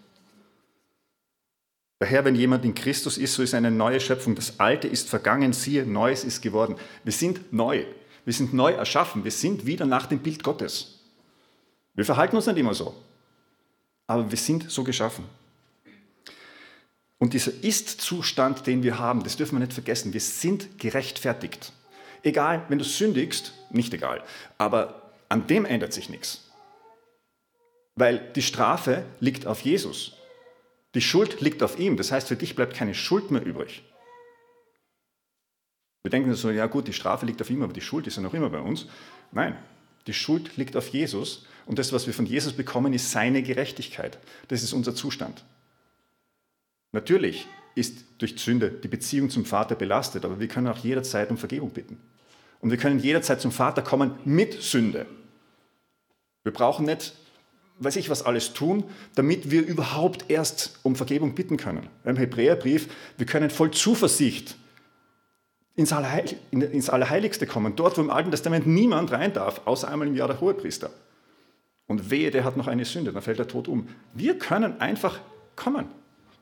Daher, 1.99 2.26
wenn 2.26 2.35
jemand 2.35 2.64
in 2.64 2.75
Christus 2.75 3.16
ist, 3.16 3.35
so 3.35 3.42
ist 3.42 3.54
eine 3.54 3.70
neue 3.70 4.00
Schöpfung. 4.00 4.35
Das 4.35 4.61
Alte 4.61 4.87
ist 4.87 5.08
vergangen, 5.08 5.54
siehe, 5.54 5.87
Neues 5.87 6.25
ist 6.25 6.42
geworden. 6.42 6.76
Wir 7.04 7.12
sind 7.12 7.54
neu. 7.54 7.87
Wir 8.26 8.35
sind 8.35 8.52
neu 8.52 8.73
erschaffen. 8.73 9.25
Wir 9.25 9.30
sind 9.30 9.64
wieder 9.64 9.87
nach 9.87 10.06
dem 10.06 10.18
Bild 10.18 10.42
Gottes. 10.42 10.95
Wir 11.96 12.04
verhalten 12.04 12.36
uns 12.36 12.46
nicht 12.46 12.58
immer 12.58 12.74
so, 12.74 12.94
aber 14.06 14.30
wir 14.30 14.38
sind 14.38 14.70
so 14.70 14.84
geschaffen. 14.84 15.24
Und 17.18 17.32
dieser 17.32 17.52
Ist-Zustand, 17.64 18.66
den 18.66 18.82
wir 18.82 18.98
haben, 18.98 19.24
das 19.24 19.36
dürfen 19.36 19.56
wir 19.56 19.60
nicht 19.60 19.72
vergessen. 19.72 20.12
Wir 20.12 20.20
sind 20.20 20.78
gerechtfertigt. 20.78 21.72
Egal, 22.22 22.66
wenn 22.68 22.78
du 22.78 22.84
sündigst, 22.84 23.54
nicht 23.70 23.94
egal, 23.94 24.22
aber 24.58 25.12
an 25.30 25.46
dem 25.46 25.64
ändert 25.64 25.94
sich 25.94 26.10
nichts. 26.10 26.50
Weil 27.94 28.18
die 28.34 28.42
Strafe 28.42 29.04
liegt 29.20 29.46
auf 29.46 29.62
Jesus. 29.62 30.12
Die 30.94 31.00
Schuld 31.00 31.40
liegt 31.40 31.62
auf 31.62 31.78
ihm. 31.78 31.96
Das 31.96 32.12
heißt, 32.12 32.28
für 32.28 32.36
dich 32.36 32.54
bleibt 32.54 32.74
keine 32.74 32.94
Schuld 32.94 33.30
mehr 33.30 33.44
übrig. 33.44 33.82
Wir 36.02 36.10
denken 36.10 36.34
so, 36.34 36.50
ja 36.50 36.66
gut, 36.66 36.86
die 36.86 36.92
Strafe 36.92 37.24
liegt 37.24 37.40
auf 37.40 37.50
ihm, 37.50 37.62
aber 37.62 37.72
die 37.72 37.80
Schuld 37.80 38.06
ist 38.06 38.16
ja 38.16 38.22
noch 38.22 38.34
immer 38.34 38.50
bei 38.50 38.60
uns. 38.60 38.86
Nein, 39.32 39.56
die 40.06 40.14
Schuld 40.14 40.56
liegt 40.56 40.76
auf 40.76 40.88
Jesus 40.88 41.46
und 41.66 41.78
das, 41.78 41.92
was 41.92 42.06
wir 42.06 42.14
von 42.14 42.26
Jesus 42.26 42.52
bekommen, 42.52 42.92
ist 42.92 43.11
seine 43.11 43.42
Gerechtigkeit. 43.42 44.18
Das 44.49 44.62
ist 44.62 44.73
unser 44.73 44.94
Zustand. 44.94 45.44
Natürlich 46.92 47.46
ist 47.75 48.04
durch 48.18 48.38
Sünde 48.38 48.70
die 48.70 48.88
Beziehung 48.88 49.28
zum 49.28 49.44
Vater 49.44 49.75
belastet, 49.75 50.25
aber 50.25 50.40
wir 50.40 50.49
können 50.49 50.68
auch 50.68 50.78
jederzeit 50.78 51.30
um 51.30 51.37
Vergebung 51.37 51.70
bitten. 51.70 52.00
Und 52.61 52.70
wir 52.70 52.78
können 52.78 53.00
jederzeit 53.00 53.40
zum 53.40 53.52
Vater 53.52 53.82
kommen 53.82 54.12
mit 54.25 54.62
Sünde. 54.62 55.06
Wir 56.44 56.52
brauchen 56.52 56.87
nicht, 56.87 57.14
weiß 57.80 57.96
ich 57.96 58.08
was 58.08 58.23
alles 58.23 58.54
tun, 58.54 58.85
damit 59.16 59.50
wir 59.50 59.66
überhaupt 59.66 60.30
erst 60.30 60.78
um 60.85 60.96
Vergebung 60.96 61.35
bitten 61.35 61.56
können. 61.56 61.88
Im 62.04 62.16
Hebräerbrief, 62.16 62.88
wir 63.18 63.26
können 63.26 63.50
voll 63.50 63.73
Zuversicht 63.73 64.56
ins, 65.75 65.92
Allerheil 65.92 66.37
ins 66.52 66.88
Allerheiligste 66.88 67.46
kommen, 67.46 67.76
dort, 67.76 67.99
wo 67.99 68.00
im 68.00 68.11
Alten 68.11 68.30
Testament 68.30 68.66
niemand 68.66 69.11
rein 69.11 69.32
darf, 69.32 69.62
außer 69.66 69.88
einmal 69.88 70.08
im 70.08 70.14
Jahr 70.14 70.28
der 70.28 70.40
Hohepriester. 70.40 70.90
Und 71.87 72.11
wehe, 72.11 72.31
der 72.31 72.45
hat 72.45 72.57
noch 72.57 72.66
eine 72.66 72.85
Sünde, 72.85 73.12
dann 73.12 73.23
fällt 73.23 73.38
er 73.38 73.47
tot 73.47 73.69
um. 73.69 73.88
Wir 74.12 74.38
können 74.38 74.81
einfach 74.81 75.21
kommen. 75.55 75.87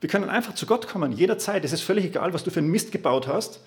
Wir 0.01 0.09
können 0.09 0.29
einfach 0.29 0.55
zu 0.55 0.67
Gott 0.67 0.89
kommen, 0.89 1.13
jederzeit. 1.13 1.65
Es 1.65 1.73
ist 1.73 1.83
völlig 1.83 2.07
egal, 2.07 2.33
was 2.33 2.45
du 2.45 2.51
für 2.51 2.61
einen 2.61 2.71
Mist 2.71 2.93
gebaut 2.93 3.27
hast. 3.27 3.61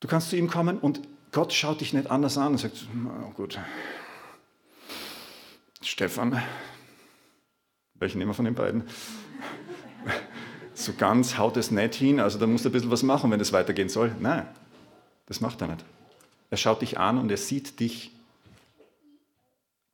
Du 0.00 0.08
kannst 0.08 0.30
zu 0.30 0.36
ihm 0.36 0.48
kommen 0.48 0.78
und 0.78 1.00
Gott 1.32 1.52
schaut 1.52 1.80
dich 1.80 1.92
nicht 1.92 2.10
anders 2.10 2.38
an 2.38 2.52
und 2.52 2.58
sagt, 2.58 2.86
oh 3.26 3.30
gut, 3.30 3.58
Stefan, 5.82 6.40
welchen 7.94 8.18
nehmen 8.18 8.30
wir 8.30 8.34
von 8.34 8.44
den 8.44 8.54
beiden? 8.54 8.84
so 10.74 10.92
ganz 10.92 11.38
haut 11.38 11.56
es 11.56 11.70
nicht 11.70 11.94
hin, 11.94 12.20
also 12.20 12.38
da 12.38 12.46
musst 12.46 12.64
du 12.64 12.68
ein 12.68 12.72
bisschen 12.72 12.90
was 12.90 13.02
machen, 13.02 13.30
wenn 13.30 13.40
es 13.40 13.52
weitergehen 13.52 13.88
soll. 13.88 14.14
Nein, 14.20 14.46
das 15.26 15.40
macht 15.40 15.60
er 15.60 15.68
nicht. 15.68 15.84
Er 16.50 16.56
schaut 16.56 16.82
dich 16.82 16.98
an 16.98 17.18
und 17.18 17.30
er 17.30 17.36
sieht 17.36 17.80
dich 17.80 18.13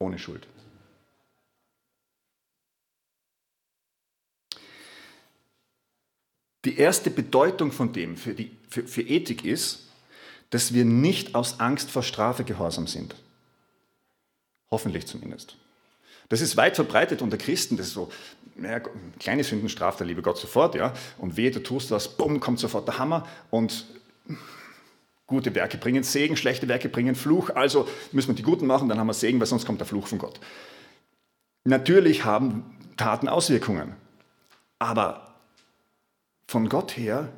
ohne 0.01 0.19
Schuld. 0.19 0.47
Die 6.65 6.77
erste 6.77 7.11
Bedeutung 7.11 7.73
von 7.73 7.93
dem 7.93 8.17
für, 8.17 8.35
die, 8.35 8.51
für, 8.69 8.87
für 8.87 9.03
Ethik 9.03 9.45
ist, 9.45 9.87
dass 10.51 10.75
wir 10.75 10.85
nicht 10.85 11.35
aus 11.35 11.61
Angst 11.61 11.91
vor 11.91 12.03
Strafe 12.03 12.45
gehorsam 12.45 12.87
sind. 12.87 13.15
Hoffentlich 14.71 15.07
zumindest. 15.07 15.57
Das 16.29 16.41
ist 16.41 16.57
weit 16.57 16.77
verbreitet 16.77 17.23
unter 17.23 17.39
Christen. 17.39 17.77
Das 17.77 17.89
ist 17.89 17.95
so, 17.95 18.11
naja, 18.57 18.81
kleine 19.19 19.43
Sünden 19.43 19.69
straft 19.69 20.01
der 20.01 20.07
liebe 20.07 20.23
Gott 20.23 20.39
sofort, 20.39 20.75
ja. 20.75 20.93
Und 21.19 21.37
wehe, 21.37 21.51
du 21.51 21.61
tust 21.61 21.91
das, 21.91 22.17
bumm, 22.17 22.41
kommt 22.41 22.59
sofort 22.59 22.87
der 22.87 22.99
Hammer 22.99 23.27
und 23.51 23.87
gute 25.31 25.55
Werke 25.55 25.79
bringen 25.79 26.03
Segen, 26.03 26.37
schlechte 26.37 26.69
Werke 26.69 26.89
bringen 26.89 27.15
Fluch. 27.15 27.51
Also 27.51 27.89
müssen 28.13 28.29
wir 28.29 28.35
die 28.35 28.43
Guten 28.43 28.67
machen, 28.67 28.89
dann 28.89 28.99
haben 28.99 29.07
wir 29.07 29.15
Segen, 29.15 29.41
weil 29.41 29.47
sonst 29.47 29.65
kommt 29.65 29.81
der 29.81 29.87
Fluch 29.87 30.07
von 30.07 30.19
Gott. 30.19 30.39
Natürlich 31.65 32.25
haben 32.25 32.77
Taten 32.97 33.29
Auswirkungen, 33.29 33.95
aber 34.79 35.35
von 36.47 36.69
Gott 36.69 36.97
her, 36.97 37.29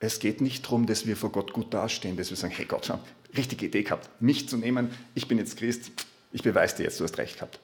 es 0.00 0.18
geht 0.18 0.40
nicht 0.40 0.64
darum, 0.66 0.86
dass 0.86 1.06
wir 1.06 1.16
vor 1.16 1.30
Gott 1.30 1.52
gut 1.52 1.72
dastehen, 1.72 2.16
dass 2.16 2.30
wir 2.30 2.36
sagen, 2.36 2.52
hey 2.54 2.66
Gott, 2.66 2.86
schau, 2.86 2.98
richtige 3.36 3.66
Idee 3.66 3.84
gehabt, 3.84 4.10
mich 4.20 4.48
zu 4.48 4.56
nehmen, 4.56 4.90
ich 5.14 5.28
bin 5.28 5.38
jetzt 5.38 5.56
Christ, 5.56 5.92
ich 6.32 6.42
beweise 6.42 6.76
dir 6.76 6.82
jetzt, 6.82 7.00
du 7.00 7.04
hast 7.04 7.16
recht 7.16 7.36
gehabt. 7.36 7.60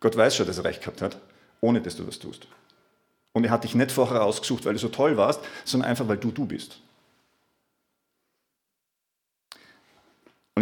Gott 0.00 0.16
weiß 0.16 0.36
schon, 0.36 0.46
dass 0.46 0.58
er 0.58 0.64
recht 0.64 0.80
gehabt 0.80 1.00
hat, 1.00 1.16
ohne 1.60 1.80
dass 1.80 1.96
du 1.96 2.02
das 2.02 2.18
tust. 2.18 2.48
Und 3.32 3.44
er 3.44 3.50
hat 3.50 3.64
dich 3.64 3.74
nicht 3.74 3.92
vorher 3.92 4.24
ausgesucht, 4.24 4.64
weil 4.64 4.74
du 4.74 4.80
so 4.80 4.88
toll 4.88 5.16
warst, 5.16 5.40
sondern 5.64 5.90
einfach, 5.90 6.08
weil 6.08 6.18
du 6.18 6.30
du 6.30 6.44
bist. 6.44 6.80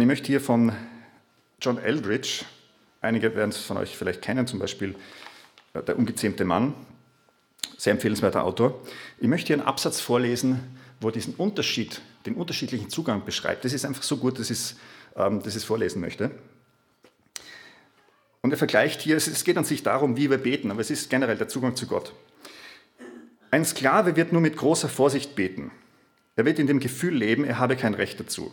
Und 0.01 0.05
ich 0.05 0.07
möchte 0.13 0.25
hier 0.25 0.41
von 0.41 0.71
John 1.61 1.77
Eldridge, 1.77 2.43
einige 3.01 3.35
werden 3.35 3.51
es 3.51 3.57
von 3.57 3.77
euch 3.77 3.95
vielleicht 3.95 4.23
kennen, 4.23 4.47
zum 4.47 4.57
Beispiel 4.57 4.95
äh, 5.75 5.83
Der 5.83 5.95
ungezähmte 5.95 6.43
Mann, 6.43 6.73
sehr 7.77 7.91
empfehlenswerter 7.91 8.43
Autor. 8.43 8.81
Ich 9.19 9.27
möchte 9.27 9.49
hier 9.49 9.57
einen 9.57 9.67
Absatz 9.67 9.99
vorlesen, 9.99 10.59
wo 11.01 11.09
er 11.09 11.11
diesen 11.11 11.35
Unterschied, 11.35 12.01
den 12.25 12.33
unterschiedlichen 12.33 12.89
Zugang 12.89 13.25
beschreibt. 13.25 13.63
Das 13.63 13.73
ist 13.73 13.85
einfach 13.85 14.01
so 14.01 14.17
gut, 14.17 14.39
dass 14.39 14.49
ich, 14.49 14.73
ähm, 15.15 15.37
es 15.45 15.63
vorlesen 15.63 16.01
möchte. 16.01 16.31
Und 18.41 18.49
er 18.49 18.57
vergleicht 18.57 19.01
hier, 19.01 19.17
es 19.17 19.43
geht 19.43 19.57
an 19.59 19.65
sich 19.65 19.83
darum, 19.83 20.17
wie 20.17 20.31
wir 20.31 20.39
beten, 20.39 20.71
aber 20.71 20.81
es 20.81 20.89
ist 20.89 21.11
generell 21.11 21.37
der 21.37 21.47
Zugang 21.47 21.75
zu 21.75 21.85
Gott. 21.85 22.11
Ein 23.51 23.65
Sklave 23.65 24.15
wird 24.15 24.31
nur 24.31 24.41
mit 24.41 24.57
großer 24.57 24.89
Vorsicht 24.89 25.35
beten. 25.35 25.69
Er 26.35 26.45
wird 26.45 26.57
in 26.57 26.65
dem 26.65 26.79
Gefühl 26.79 27.13
leben, 27.13 27.43
er 27.43 27.59
habe 27.59 27.75
kein 27.75 27.93
Recht 27.93 28.19
dazu. 28.19 28.51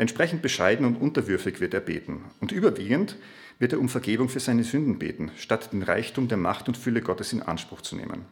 Entsprechend 0.00 0.40
bescheiden 0.40 0.86
und 0.86 0.96
unterwürfig 0.96 1.60
wird 1.60 1.74
er 1.74 1.80
beten. 1.80 2.24
Und 2.40 2.52
überwiegend 2.52 3.16
wird 3.58 3.74
er 3.74 3.80
um 3.80 3.90
Vergebung 3.90 4.30
für 4.30 4.40
seine 4.40 4.64
Sünden 4.64 4.98
beten, 4.98 5.30
statt 5.36 5.74
den 5.74 5.82
Reichtum 5.82 6.26
der 6.26 6.38
Macht 6.38 6.68
und 6.68 6.78
Fülle 6.78 7.02
Gottes 7.02 7.34
in 7.34 7.42
Anspruch 7.42 7.82
zu 7.82 7.96
nehmen. 7.96 8.24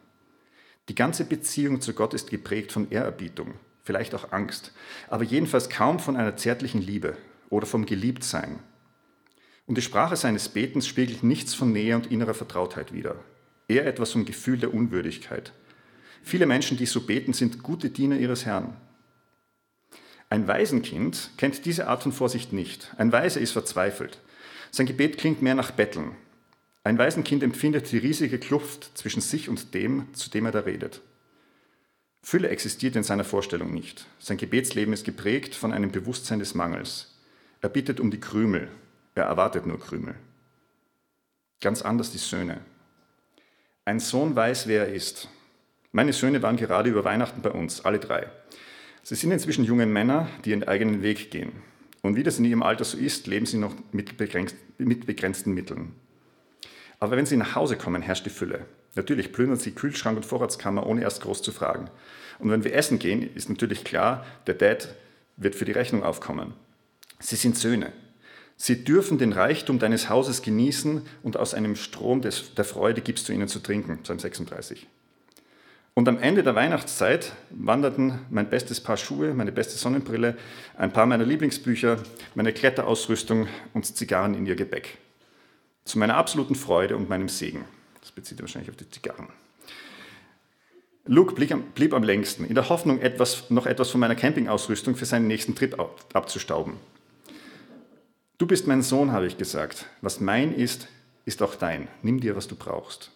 Die 0.89 0.95
ganze 0.95 1.25
Beziehung 1.25 1.79
zu 1.79 1.93
Gott 1.93 2.15
ist 2.15 2.31
geprägt 2.31 2.71
von 2.71 2.89
Ehrerbietung, 2.89 3.53
vielleicht 3.83 4.15
auch 4.15 4.31
Angst, 4.31 4.73
aber 5.09 5.23
jedenfalls 5.23 5.69
kaum 5.69 5.99
von 5.99 6.15
einer 6.15 6.35
zärtlichen 6.35 6.81
Liebe 6.81 7.15
oder 7.51 7.67
vom 7.67 7.85
Geliebtsein, 7.85 8.57
und 9.67 9.77
die 9.77 9.83
Sprache 9.83 10.15
seines 10.15 10.49
Betens 10.49 10.87
spiegelt 10.87 11.21
nichts 11.21 11.53
von 11.53 11.71
Nähe 11.71 11.95
und 11.95 12.07
innerer 12.07 12.33
Vertrautheit 12.33 12.93
wider, 12.93 13.17
eher 13.67 13.85
etwas 13.85 14.13
vom 14.13 14.25
Gefühl 14.25 14.57
der 14.57 14.73
Unwürdigkeit. 14.73 15.53
Viele 16.23 16.47
Menschen, 16.47 16.77
die 16.77 16.87
so 16.87 17.01
beten, 17.01 17.33
sind 17.33 17.61
gute 17.61 17.91
Diener 17.91 18.17
ihres 18.17 18.47
Herrn. 18.47 18.75
Ein 20.29 20.47
Waisenkind 20.47 21.31
kennt 21.37 21.65
diese 21.65 21.87
Art 21.87 22.03
von 22.03 22.11
Vorsicht 22.11 22.53
nicht. 22.53 22.93
Ein 22.97 23.11
Weiser 23.11 23.41
ist 23.41 23.51
verzweifelt. 23.51 24.19
Sein 24.71 24.85
Gebet 24.85 25.17
klingt 25.17 25.41
mehr 25.41 25.55
nach 25.55 25.71
Betteln. 25.71 26.15
Ein 26.83 26.97
Waisenkind 26.97 27.41
empfindet 27.41 27.91
die 27.91 27.97
riesige 27.97 28.37
Kluft 28.37 28.97
zwischen 28.97 29.21
sich 29.21 29.49
und 29.49 29.73
dem, 29.73 30.13
zu 30.13 30.29
dem 30.29 30.45
er 30.45 30.51
da 30.51 30.59
redet. 30.59 31.01
Fülle 32.21 32.49
existiert 32.49 32.95
in 32.95 33.03
seiner 33.03 33.23
Vorstellung 33.23 33.73
nicht. 33.73 34.05
Sein 34.19 34.37
Gebetsleben 34.37 34.93
ist 34.93 35.03
geprägt 35.03 35.55
von 35.55 35.73
einem 35.73 35.91
Bewusstsein 35.91 36.39
des 36.39 36.53
Mangels. 36.53 37.15
Er 37.61 37.69
bittet 37.69 37.99
um 37.99 38.11
die 38.11 38.19
Krümel, 38.19 38.69
er 39.15 39.23
erwartet 39.23 39.65
nur 39.65 39.79
Krümel. 39.79 40.15
Ganz 41.61 41.81
anders 41.81 42.11
die 42.11 42.17
Söhne. 42.17 42.61
Ein 43.83 43.99
Sohn 43.99 44.35
weiß, 44.35 44.67
wer 44.67 44.87
er 44.87 44.93
ist. 44.93 45.27
Meine 45.91 46.13
Söhne 46.13 46.43
waren 46.43 46.57
gerade 46.57 46.89
über 46.89 47.03
Weihnachten 47.03 47.41
bei 47.41 47.51
uns, 47.51 47.83
alle 47.83 47.99
drei. 47.99 48.29
Sie 49.03 49.15
sind 49.15 49.31
inzwischen 49.31 49.63
junge 49.63 49.85
Männer, 49.85 50.27
die 50.45 50.51
ihren 50.51 50.63
eigenen 50.63 51.01
Weg 51.01 51.31
gehen. 51.31 51.51
Und 52.01 52.15
wie 52.15 52.23
das 52.23 52.39
in 52.39 52.45
ihrem 52.45 52.63
Alter 52.63 52.83
so 52.85 52.97
ist, 52.97 53.27
leben 53.27 53.45
sie 53.45 53.57
noch 53.57 53.73
mit, 53.91 54.19
mit 54.77 55.05
begrenzten 55.05 55.53
Mitteln. 55.53 55.93
Aber 56.99 57.15
wenn 57.17 57.25
sie 57.25 57.37
nach 57.37 57.55
Hause 57.55 57.77
kommen, 57.77 58.01
herrscht 58.01 58.25
die 58.25 58.29
Fülle. 58.29 58.65
Natürlich 58.95 59.31
plündern 59.31 59.57
sie 59.57 59.71
Kühlschrank 59.71 60.17
und 60.17 60.25
Vorratskammer, 60.25 60.85
ohne 60.85 61.01
erst 61.01 61.21
groß 61.21 61.41
zu 61.41 61.51
fragen. 61.51 61.89
Und 62.39 62.51
wenn 62.51 62.63
wir 62.63 62.73
essen 62.73 62.99
gehen, 62.99 63.33
ist 63.35 63.49
natürlich 63.49 63.83
klar, 63.83 64.25
der 64.47 64.55
Dad 64.55 64.95
wird 65.37 65.55
für 65.55 65.65
die 65.65 65.71
Rechnung 65.71 66.03
aufkommen. 66.03 66.53
Sie 67.19 67.35
sind 67.35 67.57
Söhne. 67.57 67.91
Sie 68.55 68.83
dürfen 68.83 69.17
den 69.17 69.31
Reichtum 69.31 69.79
deines 69.79 70.09
Hauses 70.09 70.41
genießen 70.41 71.03
und 71.23 71.37
aus 71.37 71.53
einem 71.53 71.75
Strom 71.75 72.21
des, 72.21 72.55
der 72.55 72.65
Freude 72.65 73.01
gibst 73.01 73.29
du 73.29 73.33
ihnen 73.33 73.47
zu 73.47 73.59
trinken. 73.59 73.99
Psalm 74.03 74.19
36. 74.19 74.87
Und 75.99 76.07
am 76.07 76.17
Ende 76.17 76.43
der 76.43 76.55
Weihnachtszeit 76.55 77.33
wanderten 77.49 78.19
mein 78.29 78.49
bestes 78.49 78.79
Paar 78.79 78.95
Schuhe, 78.95 79.33
meine 79.33 79.51
beste 79.51 79.77
Sonnenbrille, 79.77 80.37
ein 80.77 80.93
paar 80.93 81.05
meiner 81.05 81.25
Lieblingsbücher, 81.25 81.97
meine 82.35 82.53
Kletterausrüstung 82.53 83.49
und 83.73 83.85
Zigarren 83.85 84.33
in 84.33 84.45
ihr 84.45 84.55
Gebäck. 84.55 84.97
Zu 85.83 85.99
meiner 85.99 86.15
absoluten 86.15 86.55
Freude 86.55 86.95
und 86.95 87.09
meinem 87.09 87.27
Segen. 87.27 87.65
Das 87.99 88.13
bezieht 88.13 88.39
er 88.39 88.43
wahrscheinlich 88.43 88.69
auf 88.69 88.77
die 88.77 88.89
Zigarren. 88.89 89.27
Luke 91.03 91.35
blieb 91.35 91.51
am, 91.51 91.63
blieb 91.75 91.93
am 91.93 92.03
längsten, 92.03 92.45
in 92.45 92.55
der 92.55 92.69
Hoffnung, 92.69 93.01
etwas, 93.01 93.49
noch 93.49 93.65
etwas 93.65 93.89
von 93.89 93.99
meiner 93.99 94.15
Campingausrüstung 94.15 94.95
für 94.95 95.05
seinen 95.05 95.27
nächsten 95.27 95.53
Trip 95.53 95.77
ab, 95.77 95.99
abzustauben. 96.13 96.75
Du 98.37 98.47
bist 98.47 98.67
mein 98.67 98.83
Sohn, 98.83 99.11
habe 99.11 99.27
ich 99.27 99.37
gesagt. 99.37 99.85
Was 99.99 100.21
mein 100.21 100.55
ist, 100.55 100.87
ist 101.25 101.43
auch 101.43 101.55
dein. 101.55 101.89
Nimm 102.03 102.21
dir, 102.21 102.37
was 102.37 102.47
du 102.47 102.55
brauchst. 102.55 103.11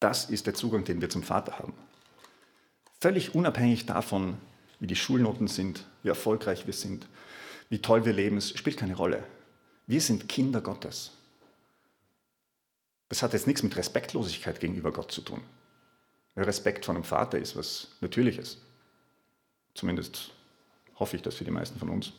Das 0.00 0.30
ist 0.30 0.46
der 0.46 0.54
Zugang, 0.54 0.84
den 0.84 1.00
wir 1.00 1.10
zum 1.10 1.22
Vater 1.22 1.58
haben. 1.58 1.74
Völlig 3.00 3.34
unabhängig 3.34 3.86
davon, 3.86 4.38
wie 4.78 4.86
die 4.86 4.96
Schulnoten 4.96 5.46
sind, 5.46 5.84
wie 6.02 6.08
erfolgreich 6.08 6.66
wir 6.66 6.74
sind, 6.74 7.06
wie 7.68 7.80
toll 7.80 8.04
wir 8.04 8.12
leben, 8.12 8.38
es 8.38 8.50
spielt 8.50 8.78
keine 8.78 8.96
Rolle. 8.96 9.22
Wir 9.86 10.00
sind 10.00 10.28
Kinder 10.28 10.60
Gottes. 10.60 11.12
Das 13.08 13.22
hat 13.22 13.32
jetzt 13.32 13.46
nichts 13.46 13.62
mit 13.62 13.76
Respektlosigkeit 13.76 14.60
gegenüber 14.60 14.92
Gott 14.92 15.12
zu 15.12 15.20
tun. 15.20 15.42
Respekt 16.36 16.84
vor 16.84 16.94
einem 16.94 17.04
Vater 17.04 17.38
ist 17.38 17.56
was 17.56 17.88
Natürliches. 18.00 18.58
Zumindest 19.74 20.30
hoffe 20.98 21.16
ich 21.16 21.22
das 21.22 21.34
für 21.34 21.44
die 21.44 21.50
meisten 21.50 21.78
von 21.78 21.90
uns. 21.90 22.12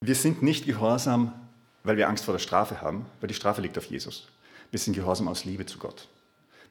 Wir 0.00 0.14
sind 0.14 0.42
nicht 0.42 0.66
gehorsam, 0.66 1.43
weil 1.84 1.96
wir 1.96 2.08
Angst 2.08 2.24
vor 2.24 2.32
der 2.32 2.40
Strafe 2.40 2.80
haben, 2.80 3.06
weil 3.20 3.28
die 3.28 3.34
Strafe 3.34 3.60
liegt 3.60 3.78
auf 3.78 3.84
Jesus. 3.84 4.26
Wir 4.70 4.80
sind 4.80 4.94
gehorsam 4.94 5.28
aus 5.28 5.44
Liebe 5.44 5.66
zu 5.66 5.78
Gott. 5.78 6.08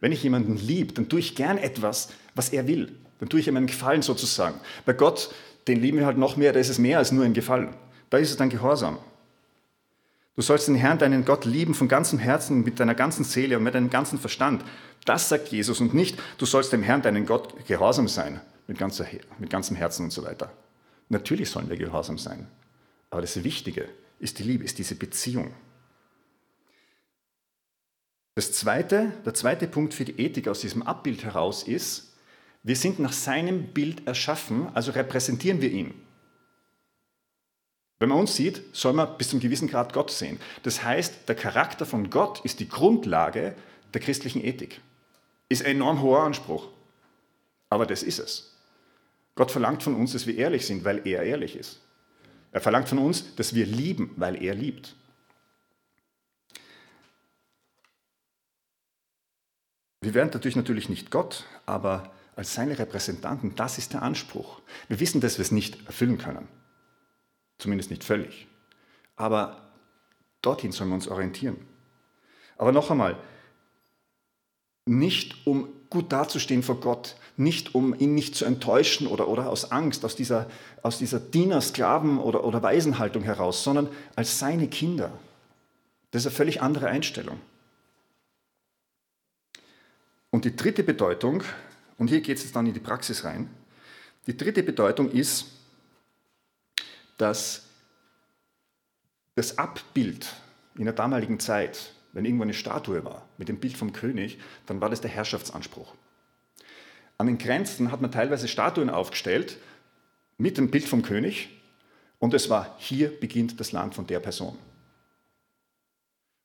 Wenn 0.02 0.12
ich 0.12 0.24
jemanden 0.24 0.58
liebe, 0.58 0.92
dann 0.94 1.08
tue 1.08 1.20
ich 1.20 1.36
gern 1.36 1.58
etwas, 1.58 2.10
was 2.36 2.50
er 2.50 2.68
will. 2.68 2.94
Dann 3.20 3.30
tue 3.30 3.40
ich 3.40 3.48
ihm 3.48 3.56
einen 3.56 3.68
Gefallen 3.68 4.02
sozusagen. 4.02 4.60
Bei 4.86 4.92
Gott, 4.92 5.34
den 5.68 5.80
lieben 5.80 6.00
wir 6.00 6.06
halt 6.06 6.18
noch 6.18 6.36
mehr, 6.36 6.52
da 6.52 6.60
ist 6.60 6.70
es 6.70 6.80
mehr 6.80 6.98
als 6.98 7.14
nur 7.14 7.24
ein 7.24 7.34
Gefallen. 7.34 7.74
Da 8.10 8.18
ist 8.18 8.32
es 8.32 8.38
dann 8.38 8.50
Gehorsam. 8.50 8.98
Du 10.36 10.42
sollst 10.42 10.68
den 10.68 10.76
Herrn, 10.76 10.98
deinen 10.98 11.26
Gott 11.26 11.46
lieben 11.46 11.76
von 11.76 11.88
ganzem 11.88 12.18
Herzen, 12.18 12.64
mit 12.64 12.80
deiner 12.80 12.96
ganzen 12.96 13.24
Seele 13.24 13.58
und 13.58 13.64
mit 13.64 13.76
deinem 13.76 13.92
ganzen 13.92 14.18
Verstand. 14.18 14.66
Das 15.06 15.30
sagt 15.30 15.50
Jesus 15.50 15.80
und 15.80 15.94
nicht, 15.94 16.20
du 16.40 16.46
sollst 16.46 16.74
dem 16.74 16.82
Herrn, 16.82 17.04
deinen 17.04 17.28
Gott, 17.28 17.66
gehorsam 17.68 18.08
sein, 18.08 18.42
mit, 18.68 18.80
ganzer, 18.80 19.06
mit 19.38 19.52
ganzem 19.52 19.78
Herzen 19.78 20.06
und 20.06 20.12
so 20.12 20.24
weiter. 20.24 20.52
Natürlich 21.10 21.52
sollen 21.52 21.70
wir 21.70 21.78
gehorsam 21.78 22.18
sein. 22.18 22.48
Aber 23.12 23.22
das 23.22 23.44
Wichtige 23.44 23.88
ist 24.24 24.40
die 24.40 24.44
Liebe, 24.44 24.64
ist 24.64 24.80
diese 24.80 24.96
Beziehung. 24.96 25.54
Das 28.36 28.52
zweite, 28.54 29.12
der 29.26 29.34
zweite 29.34 29.68
Punkt 29.68 29.94
für 29.94 30.06
die 30.06 30.20
Ethik 30.20 30.48
aus 30.48 30.62
diesem 30.62 30.82
Abbild 30.82 31.24
heraus 31.24 31.64
ist, 31.64 32.14
wir 32.64 32.76
sind 32.76 32.98
nach 33.00 33.14
seinem 33.14 33.74
Bild 33.74 34.08
erschaffen, 34.08 34.70
also 34.74 34.92
repräsentieren 34.92 35.62
wir 35.62 35.70
ihn. 35.70 35.94
Wenn 38.00 38.10
man 38.10 38.20
uns 38.20 38.36
sieht, 38.36 38.64
soll 38.74 38.94
man 38.94 39.18
bis 39.18 39.30
zum 39.30 39.40
gewissen 39.40 39.68
Grad 39.68 39.94
Gott 39.94 40.10
sehen. 40.10 40.40
Das 40.64 40.84
heißt, 40.84 41.28
der 41.28 41.36
Charakter 41.36 41.86
von 41.86 42.10
Gott 42.10 42.44
ist 42.44 42.60
die 42.60 42.68
Grundlage 42.68 43.56
der 43.94 44.02
christlichen 44.02 44.44
Ethik. 44.44 44.82
Ist 45.48 45.64
ein 45.64 45.76
enorm 45.76 46.02
hoher 46.02 46.24
Anspruch. 46.24 46.70
Aber 47.70 47.86
das 47.86 48.02
ist 48.02 48.20
es. 48.20 48.56
Gott 49.36 49.52
verlangt 49.52 49.84
von 49.84 49.96
uns, 49.96 50.14
dass 50.14 50.26
wir 50.26 50.36
ehrlich 50.36 50.66
sind, 50.66 50.84
weil 50.86 51.06
er 51.06 51.24
ehrlich 51.24 51.56
ist. 51.56 51.83
Er 52.54 52.62
verlangt 52.62 52.88
von 52.88 53.00
uns, 53.00 53.36
dass 53.36 53.56
wir 53.56 53.66
lieben, 53.66 54.14
weil 54.16 54.42
er 54.42 54.54
liebt. 54.54 54.96
Wir 60.02 60.14
werden 60.14 60.30
dadurch 60.32 60.56
natürlich 60.56 60.88
nicht 60.88 61.10
Gott, 61.10 61.46
aber 61.66 62.14
als 62.36 62.54
seine 62.54 62.78
Repräsentanten, 62.78 63.56
das 63.56 63.80
ist 63.80 63.94
der 63.94 64.04
Anspruch. 64.04 64.62
Wir 64.88 65.00
wissen, 65.00 65.20
dass 65.20 65.40
wir 65.40 65.44
es 65.44 65.52
nicht 65.52 65.86
erfüllen 65.88 66.20
können. 66.20 66.48
Zumindest 67.58 67.90
nicht 67.90 68.04
völlig. 68.04 68.48
Aber 69.16 69.74
dorthin 70.42 70.72
sollen 70.72 70.90
wir 70.90 70.96
uns 70.96 71.08
orientieren. 71.08 71.58
Aber 72.58 72.72
noch 72.72 72.92
einmal, 72.92 73.18
nicht 74.86 75.48
um 75.48 75.70
gut 75.94 76.12
dazustehen 76.12 76.64
vor 76.64 76.82
Gott, 76.82 77.16
nicht 77.38 77.74
um 77.76 77.98
ihn 77.98 78.16
nicht 78.16 78.36
zu 78.36 78.46
enttäuschen 78.46 79.08
oder, 79.08 79.28
oder 79.28 79.50
aus 79.50 79.72
Angst, 79.72 80.04
aus 80.04 80.16
dieser, 80.16 80.50
aus 80.82 80.98
dieser 80.98 81.20
Diener-, 81.20 81.62
Sklaven- 81.62 82.20
oder, 82.20 82.44
oder 82.44 82.62
Waisenhaltung 82.62 83.24
heraus, 83.24 83.64
sondern 83.64 83.88
als 84.16 84.40
seine 84.40 84.68
Kinder. 84.68 85.12
Das 86.12 86.24
ist 86.24 86.28
eine 86.28 86.36
völlig 86.36 86.62
andere 86.62 86.88
Einstellung. 86.88 87.40
Und 90.32 90.46
die 90.46 90.56
dritte 90.56 90.84
Bedeutung, 90.84 91.44
und 92.00 92.08
hier 92.08 92.22
geht 92.22 92.38
es 92.38 92.44
jetzt 92.44 92.56
dann 92.56 92.66
in 92.66 92.74
die 92.74 92.80
Praxis 92.80 93.24
rein, 93.24 93.50
die 94.26 94.36
dritte 94.36 94.64
Bedeutung 94.64 95.12
ist, 95.12 95.46
dass 97.18 97.68
das 99.36 99.58
Abbild 99.60 100.28
in 100.76 100.86
der 100.86 100.94
damaligen 100.94 101.40
Zeit, 101.40 101.93
wenn 102.14 102.26
irgendwo 102.26 102.44
eine 102.44 102.54
Statue 102.54 103.04
war 103.04 103.28
mit 103.38 103.50
dem 103.50 103.60
Bild 103.60 103.76
vom 103.76 103.92
König, 103.92 104.40
dann 104.66 104.80
war 104.80 104.90
das 104.90 105.02
der 105.02 105.12
Herrschaftsanspruch. 105.12 105.94
An 107.18 107.28
den 107.28 107.38
Grenzen 107.38 107.92
hat 107.92 108.02
man 108.02 108.12
teilweise 108.12 108.48
Statuen 108.48 108.90
aufgestellt 108.90 109.58
mit 110.38 110.58
dem 110.58 110.72
Bild 110.72 110.86
vom 110.86 111.02
König 111.02 111.50
und 112.20 112.34
es 112.34 112.50
war, 112.50 112.76
hier 112.80 113.10
beginnt 113.20 113.60
das 113.60 113.72
Land 113.72 113.96
von 113.96 114.08
der 114.08 114.20
Person. 114.20 114.58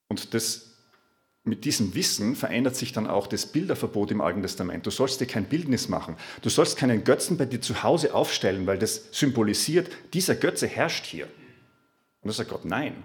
Und 0.09 0.35
das 0.35 0.69
mit 1.45 1.65
diesem 1.65 1.95
Wissen 1.95 2.37
verändert 2.37 2.77
sich 2.77 2.93
dann 2.93 3.07
auch 3.07 3.27
das 3.27 3.47
Bilderverbot 3.47 4.11
im 4.11 4.21
Alten 4.21 4.43
Testament. 4.43 4.87
Du 4.87 4.91
sollst 4.91 5.21
dir 5.21 5.27
kein 5.27 5.45
Bildnis 5.47 5.89
machen. 5.89 6.17
Du 6.43 6.51
sollst 6.51 6.77
keinen 6.77 7.05
Götzen 7.05 7.39
bei 7.39 7.47
dir 7.47 7.61
zu 7.61 7.83
Hause 7.83 8.15
aufstellen, 8.15 8.67
weil 8.67 8.79
das 8.79 9.09
symbolisiert, 9.13 9.91
dieser 10.13 10.35
Götze 10.35 10.67
herrscht 10.67 11.07
hier. 11.07 11.27
Und 12.21 12.29
da 12.29 12.33
sagt 12.33 12.51
Gott, 12.51 12.65
nein. 12.65 13.03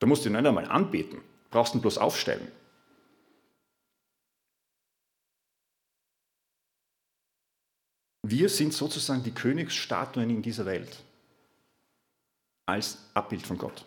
Da 0.00 0.06
musst 0.06 0.24
du 0.24 0.30
ihn 0.30 0.32
nicht 0.32 0.46
einmal 0.46 0.66
anbeten. 0.66 1.20
Brauchst 1.54 1.72
ihn 1.76 1.80
bloß 1.80 1.98
aufstellen. 1.98 2.50
Wir 8.22 8.48
sind 8.48 8.74
sozusagen 8.74 9.22
die 9.22 9.30
Königsstatuen 9.30 10.30
in 10.30 10.42
dieser 10.42 10.66
Welt 10.66 11.04
als 12.66 12.98
Abbild 13.14 13.46
von 13.46 13.56
Gott. 13.56 13.86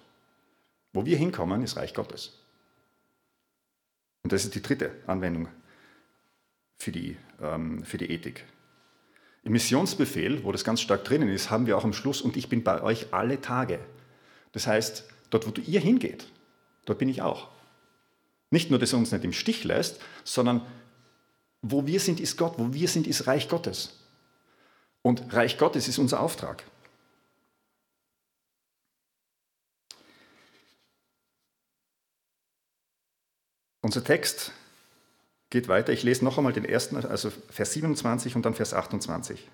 Wo 0.94 1.06
wir 1.06 1.18
hinkommen, 1.18 1.62
ist 1.62 1.76
Reich 1.76 1.94
Gottes. 1.94 2.40
Und 4.24 4.32
das 4.32 4.46
ist 4.46 4.56
die 4.56 4.62
dritte 4.62 4.96
Anwendung 5.06 5.50
für 6.78 6.94
die, 6.94 7.18
ähm, 7.42 7.84
für 7.84 7.98
die 7.98 8.10
Ethik. 8.10 8.46
Im 9.44 9.52
Missionsbefehl, 9.52 10.46
wo 10.46 10.54
das 10.54 10.64
ganz 10.64 10.80
stark 10.80 11.04
drinnen 11.04 11.28
ist, 11.28 11.50
haben 11.50 11.68
wir 11.68 11.78
auch 11.78 11.84
am 11.84 11.92
Schluss, 11.92 12.22
und 12.22 12.38
ich 12.38 12.48
bin 12.48 12.64
bei 12.64 12.82
euch 12.82 13.12
alle 13.14 13.42
Tage. 13.42 13.82
Das 14.54 14.68
heißt, 14.68 15.04
dort, 15.32 15.46
wo 15.46 15.52
ihr 15.60 15.82
hingeht, 15.82 16.32
dort 16.86 17.00
bin 17.00 17.10
ich 17.10 17.22
auch. 17.22 17.57
Nicht 18.50 18.70
nur, 18.70 18.80
dass 18.80 18.94
er 18.94 19.00
uns 19.00 19.12
nicht 19.12 19.24
im 19.24 19.34
Stich 19.34 19.64
lässt, 19.64 20.00
sondern 20.24 20.66
wo 21.62 21.86
wir 21.86 22.00
sind, 22.00 22.20
ist 22.20 22.38
Gott, 22.38 22.56
wo 22.58 22.74
wir 22.74 22.88
sind, 22.88 23.08
ist 23.08 23.28
Reich 23.28 23.50
Gottes. 23.50 24.00
Und 25.02 25.34
Reich 25.34 25.58
Gottes 25.58 25.88
ist 25.88 25.98
unser 25.98 26.22
Auftrag. 26.22 26.64
Unser 33.82 34.04
Text 34.04 34.52
geht 35.50 35.68
weiter. 35.68 35.94
Ich 35.94 36.04
lese 36.04 36.26
noch 36.26 36.38
einmal 36.38 36.54
den 36.54 36.66
ersten, 36.66 36.98
also 36.98 37.32
Vers 37.50 37.74
27 37.74 38.36
und 38.36 38.46
dann 38.46 38.54
Vers 38.54 38.74
28. 38.74 39.48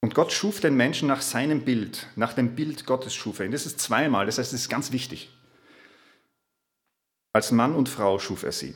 Und 0.00 0.14
Gott 0.14 0.32
schuf 0.32 0.60
den 0.60 0.74
Menschen 0.74 1.08
nach 1.08 1.22
seinem 1.22 1.64
Bild, 1.64 2.08
nach 2.16 2.32
dem 2.32 2.54
Bild 2.54 2.86
Gottes 2.86 3.14
schuf 3.14 3.38
er 3.38 3.46
ihn. 3.46 3.52
Das 3.52 3.66
ist 3.66 3.80
zweimal, 3.80 4.26
das 4.26 4.38
heißt, 4.38 4.52
das 4.52 4.62
ist 4.62 4.68
ganz 4.68 4.92
wichtig. 4.92 5.30
Als 7.32 7.50
Mann 7.50 7.74
und 7.74 7.88
Frau 7.88 8.18
schuf 8.18 8.42
er 8.42 8.52
sie. 8.52 8.74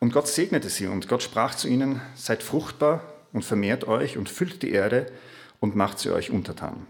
Und 0.00 0.12
Gott 0.12 0.26
segnete 0.26 0.68
sie 0.68 0.86
und 0.86 1.08
Gott 1.08 1.22
sprach 1.22 1.54
zu 1.54 1.68
ihnen, 1.68 2.00
seid 2.16 2.42
fruchtbar 2.42 3.04
und 3.32 3.44
vermehrt 3.44 3.86
euch 3.86 4.16
und 4.16 4.28
füllt 4.28 4.62
die 4.62 4.72
Erde 4.72 5.12
und 5.60 5.76
macht 5.76 5.98
sie 5.98 6.10
euch 6.10 6.30
untertan. 6.30 6.86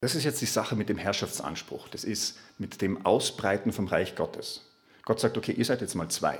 Das 0.00 0.14
ist 0.14 0.24
jetzt 0.24 0.40
die 0.42 0.46
Sache 0.46 0.76
mit 0.76 0.88
dem 0.88 0.98
Herrschaftsanspruch. 0.98 1.88
Das 1.88 2.04
ist 2.04 2.38
mit 2.58 2.82
dem 2.82 3.04
Ausbreiten 3.06 3.72
vom 3.72 3.86
Reich 3.86 4.14
Gottes. 4.16 4.70
Gott 5.04 5.20
sagt, 5.20 5.36
okay, 5.36 5.52
ihr 5.52 5.64
seid 5.64 5.80
jetzt 5.80 5.94
mal 5.94 6.08
zwei. 6.08 6.38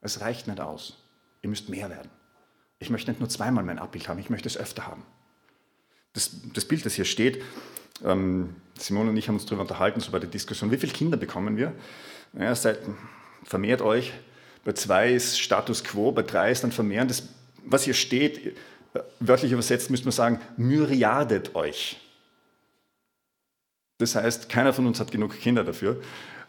Es 0.00 0.20
reicht 0.20 0.46
nicht 0.46 0.60
aus. 0.60 1.02
Ihr 1.42 1.50
müsst 1.50 1.68
mehr 1.68 1.90
werden. 1.90 2.10
Ich 2.78 2.90
möchte 2.90 3.10
nicht 3.10 3.20
nur 3.20 3.28
zweimal 3.28 3.64
mein 3.64 3.78
Abbild 3.78 4.08
haben, 4.08 4.18
ich 4.18 4.30
möchte 4.30 4.48
es 4.48 4.56
öfter 4.56 4.86
haben. 4.86 5.04
Das, 6.14 6.30
das 6.54 6.64
Bild, 6.64 6.84
das 6.84 6.94
hier 6.94 7.04
steht, 7.04 7.42
ähm, 8.04 8.56
Simone 8.78 9.10
und 9.10 9.16
ich 9.16 9.28
haben 9.28 9.36
uns 9.36 9.46
darüber 9.46 9.62
unterhalten, 9.62 10.00
so 10.00 10.10
bei 10.10 10.18
der 10.18 10.28
Diskussion, 10.28 10.70
wie 10.70 10.78
viele 10.78 10.92
Kinder 10.92 11.16
bekommen 11.16 11.56
wir? 11.56 11.72
Ja, 12.38 12.54
seid, 12.54 12.78
vermehrt 13.44 13.82
euch. 13.82 14.12
Bei 14.64 14.72
zwei 14.72 15.12
ist 15.12 15.40
Status 15.40 15.84
quo, 15.84 16.12
bei 16.12 16.22
drei 16.22 16.50
ist 16.50 16.62
dann 16.64 16.72
vermehren. 16.72 17.08
Das, 17.08 17.28
was 17.64 17.84
hier 17.84 17.94
steht, 17.94 18.56
äh, 18.94 19.00
wörtlich 19.18 19.52
übersetzt 19.52 19.90
müsste 19.90 20.06
man 20.06 20.12
sagen, 20.12 20.40
myriadet 20.56 21.54
euch. 21.54 21.98
Das 23.98 24.14
heißt, 24.14 24.48
keiner 24.48 24.72
von 24.72 24.86
uns 24.86 24.98
hat 24.98 25.10
genug 25.10 25.38
Kinder 25.38 25.64
dafür. 25.64 26.00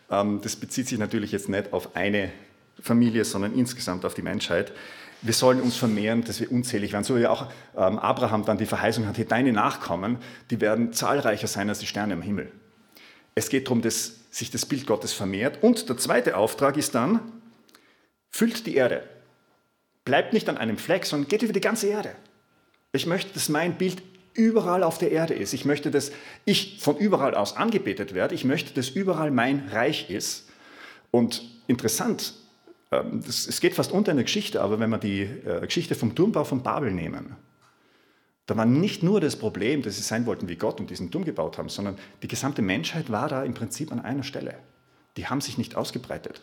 Ähm, 0.10 0.40
das 0.42 0.56
bezieht 0.56 0.88
sich 0.88 1.00
natürlich 1.00 1.32
jetzt 1.32 1.50
nicht 1.50 1.74
auf 1.74 1.96
eine 1.96 2.32
Familie, 2.80 3.26
sondern 3.26 3.54
insgesamt 3.54 4.06
auf 4.06 4.14
die 4.14 4.22
Menschheit. 4.22 4.72
Wir 5.22 5.34
sollen 5.34 5.62
uns 5.62 5.76
vermehren, 5.78 6.24
dass 6.24 6.40
wir 6.40 6.52
unzählig 6.52 6.94
werden. 6.94 7.04
So 7.04 7.18
wie 7.18 7.28
auch 7.28 7.52
ähm, 7.78 8.00
Abraham 8.00 8.44
dann 8.44 8.58
die 8.58 8.66
Verheißung 8.66 9.06
hat, 9.08 9.18
deine 9.32 9.54
Nachkommen, 9.54 10.18
die 10.50 10.60
werden 10.62 10.94
zahlreicher 10.94 11.48
sein 11.48 11.70
als 11.70 11.80
die 11.80 11.86
Sterne 11.86 12.14
am 12.14 12.22
Himmel. 12.22 12.52
Es 13.36 13.50
geht 13.50 13.68
darum, 13.68 13.82
dass 13.82 14.16
sich 14.32 14.50
das 14.50 14.66
Bild 14.66 14.88
Gottes 14.88 15.14
vermehrt. 15.14 15.62
Und 15.62 15.90
der 15.90 15.98
zweite 15.98 16.38
Auftrag 16.38 16.78
ist 16.78 16.96
dann, 16.96 17.20
füllt 18.30 18.66
die 18.66 18.76
Erde. 18.76 19.04
Bleibt 20.06 20.34
nicht 20.34 20.50
an 20.50 20.58
einem 20.58 20.78
Fleck, 20.78 21.06
sondern 21.06 21.28
geht 21.28 21.44
über 21.44 21.54
die 21.54 21.62
ganze 21.62 21.88
Erde. 21.88 22.16
Ich 22.94 23.06
möchte, 23.06 23.34
dass 23.34 23.50
mein 23.50 23.78
Bild 23.78 24.02
überall 24.34 24.84
auf 24.84 24.98
der 24.98 25.12
Erde 25.12 25.34
ist. 25.34 25.54
Ich 25.54 25.66
möchte, 25.66 25.92
dass 25.92 26.12
ich 26.46 26.80
von 26.82 26.98
überall 26.98 27.36
aus 27.36 27.56
angebetet 27.56 28.14
werde. 28.14 28.34
Ich 28.34 28.46
möchte, 28.46 28.74
dass 28.74 28.90
überall 28.90 29.30
mein 29.30 29.70
Reich 29.72 30.10
ist. 30.10 30.50
Und 31.12 31.44
interessant, 31.68 32.34
es 32.92 33.62
geht 33.62 33.74
fast 33.74 33.92
unter 33.92 34.12
in 34.12 34.18
der 34.18 34.26
Geschichte, 34.26 34.62
aber 34.62 34.80
wenn 34.80 34.90
wir 34.90 34.98
die 34.98 35.22
äh, 35.22 35.62
Geschichte 35.66 35.96
vom 35.96 36.14
Turmbau 36.14 36.44
von 36.44 36.62
Babel 36.62 36.92
nehmen, 36.92 37.38
da 38.48 38.58
war 38.58 38.66
nicht 38.66 39.02
nur 39.02 39.22
das 39.22 39.38
Problem, 39.38 39.82
dass 39.82 39.96
sie 39.96 40.02
sein 40.02 40.26
wollten 40.26 40.50
wie 40.50 40.58
Gott 40.58 40.82
und 40.82 40.90
diesen 40.90 41.10
Turm 41.10 41.24
gebaut 41.24 41.58
haben, 41.58 41.70
sondern 41.70 41.98
die 42.22 42.28
gesamte 42.28 42.62
Menschheit 42.62 43.10
war 43.10 43.30
da 43.30 43.44
im 43.44 43.54
Prinzip 43.54 43.94
an 43.94 44.02
einer 44.02 44.24
Stelle. 44.24 44.56
Die 45.16 45.28
haben 45.28 45.40
sich 45.40 45.58
nicht 45.58 45.76
ausgebreitet. 45.76 46.42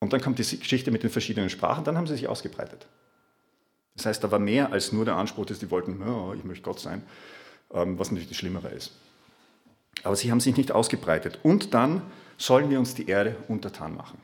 Und 0.00 0.12
dann 0.12 0.22
kommt 0.22 0.38
die 0.38 0.58
Geschichte 0.58 0.90
mit 0.90 1.02
den 1.02 1.10
verschiedenen 1.10 1.50
Sprachen, 1.50 1.84
dann 1.84 1.98
haben 1.98 2.06
sie 2.06 2.14
sich 2.14 2.28
ausgebreitet. 2.28 2.86
Das 3.96 4.06
heißt, 4.06 4.24
da 4.24 4.30
war 4.30 4.38
mehr 4.38 4.72
als 4.72 4.92
nur 4.92 5.04
der 5.04 5.16
Anspruch, 5.16 5.44
dass 5.44 5.58
die 5.58 5.70
wollten, 5.70 6.00
oh, 6.02 6.32
ich 6.32 6.44
möchte 6.44 6.62
Gott 6.62 6.80
sein, 6.80 7.02
ähm, 7.74 7.98
was 7.98 8.10
natürlich 8.10 8.28
das 8.28 8.38
Schlimmere 8.38 8.68
ist. 8.68 8.92
Aber 10.04 10.16
sie 10.16 10.30
haben 10.30 10.40
sich 10.40 10.56
nicht 10.56 10.72
ausgebreitet. 10.72 11.40
Und 11.42 11.74
dann 11.74 12.02
sollen 12.38 12.70
wir 12.70 12.78
uns 12.78 12.94
die 12.94 13.08
Erde 13.08 13.36
untertan 13.48 13.96
machen. 13.96 14.18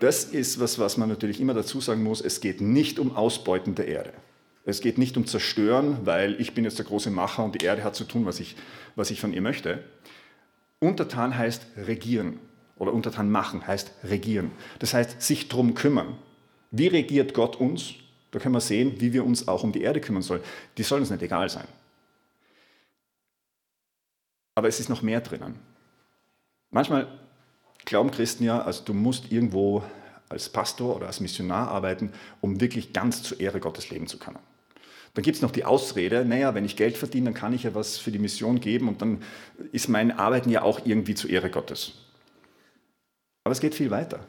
Das 0.00 0.24
ist 0.24 0.60
was, 0.60 0.78
was 0.78 0.96
man 0.96 1.08
natürlich 1.08 1.40
immer 1.40 1.54
dazu 1.54 1.80
sagen 1.80 2.02
muss. 2.02 2.20
Es 2.20 2.40
geht 2.40 2.60
nicht 2.60 2.98
um 2.98 3.16
Ausbeuten 3.16 3.74
der 3.74 3.88
Erde. 3.88 4.12
Es 4.64 4.80
geht 4.80 4.98
nicht 4.98 5.16
um 5.16 5.26
Zerstören, 5.26 5.98
weil 6.04 6.40
ich 6.40 6.54
bin 6.54 6.64
jetzt 6.64 6.78
der 6.78 6.86
große 6.86 7.10
Macher 7.10 7.44
und 7.44 7.60
die 7.60 7.64
Erde 7.64 7.84
hat 7.84 7.94
zu 7.94 8.04
tun, 8.04 8.24
was 8.24 8.40
ich, 8.40 8.56
was 8.96 9.10
ich 9.10 9.20
von 9.20 9.32
ihr 9.32 9.42
möchte. 9.42 9.84
Untertan 10.80 11.36
heißt 11.36 11.66
regieren 11.76 12.38
oder 12.76 12.92
untertan 12.92 13.30
machen 13.30 13.66
heißt 13.66 13.92
regieren. 14.04 14.50
Das 14.78 14.94
heißt 14.94 15.22
sich 15.22 15.48
drum 15.48 15.74
kümmern. 15.74 16.16
Wie 16.70 16.88
regiert 16.88 17.34
Gott 17.34 17.56
uns? 17.56 17.94
Da 18.30 18.40
können 18.40 18.54
wir 18.54 18.60
sehen, 18.60 19.00
wie 19.00 19.12
wir 19.12 19.24
uns 19.24 19.46
auch 19.46 19.62
um 19.62 19.70
die 19.70 19.82
Erde 19.82 20.00
kümmern 20.00 20.22
sollen. 20.22 20.42
Die 20.76 20.82
soll 20.82 21.00
uns 21.00 21.10
nicht 21.10 21.22
egal 21.22 21.48
sein. 21.48 21.68
Aber 24.56 24.68
es 24.68 24.80
ist 24.80 24.88
noch 24.88 25.02
mehr 25.02 25.20
drinnen. 25.20 25.58
Manchmal 26.70 27.06
glauben 27.84 28.10
Christen 28.10 28.44
ja, 28.44 28.62
also 28.62 28.84
du 28.84 28.94
musst 28.94 29.30
irgendwo 29.32 29.82
als 30.28 30.48
Pastor 30.48 30.96
oder 30.96 31.06
als 31.06 31.20
Missionar 31.20 31.68
arbeiten, 31.68 32.12
um 32.40 32.60
wirklich 32.60 32.92
ganz 32.92 33.22
zur 33.22 33.40
Ehre 33.40 33.60
Gottes 33.60 33.90
leben 33.90 34.06
zu 34.06 34.18
können. 34.18 34.38
Dann 35.14 35.22
gibt 35.22 35.36
es 35.36 35.42
noch 35.42 35.52
die 35.52 35.64
Ausrede, 35.64 36.24
naja, 36.24 36.54
wenn 36.54 36.64
ich 36.64 36.76
Geld 36.76 36.96
verdiene, 36.96 37.26
dann 37.26 37.34
kann 37.34 37.52
ich 37.52 37.62
ja 37.62 37.74
was 37.74 37.98
für 37.98 38.10
die 38.10 38.18
Mission 38.18 38.58
geben 38.58 38.88
und 38.88 39.00
dann 39.00 39.22
ist 39.70 39.88
mein 39.88 40.10
Arbeiten 40.10 40.50
ja 40.50 40.62
auch 40.62 40.84
irgendwie 40.84 41.14
zur 41.14 41.30
Ehre 41.30 41.50
Gottes. 41.50 41.92
Aber 43.44 43.52
es 43.52 43.60
geht 43.60 43.74
viel 43.74 43.90
weiter. 43.90 44.26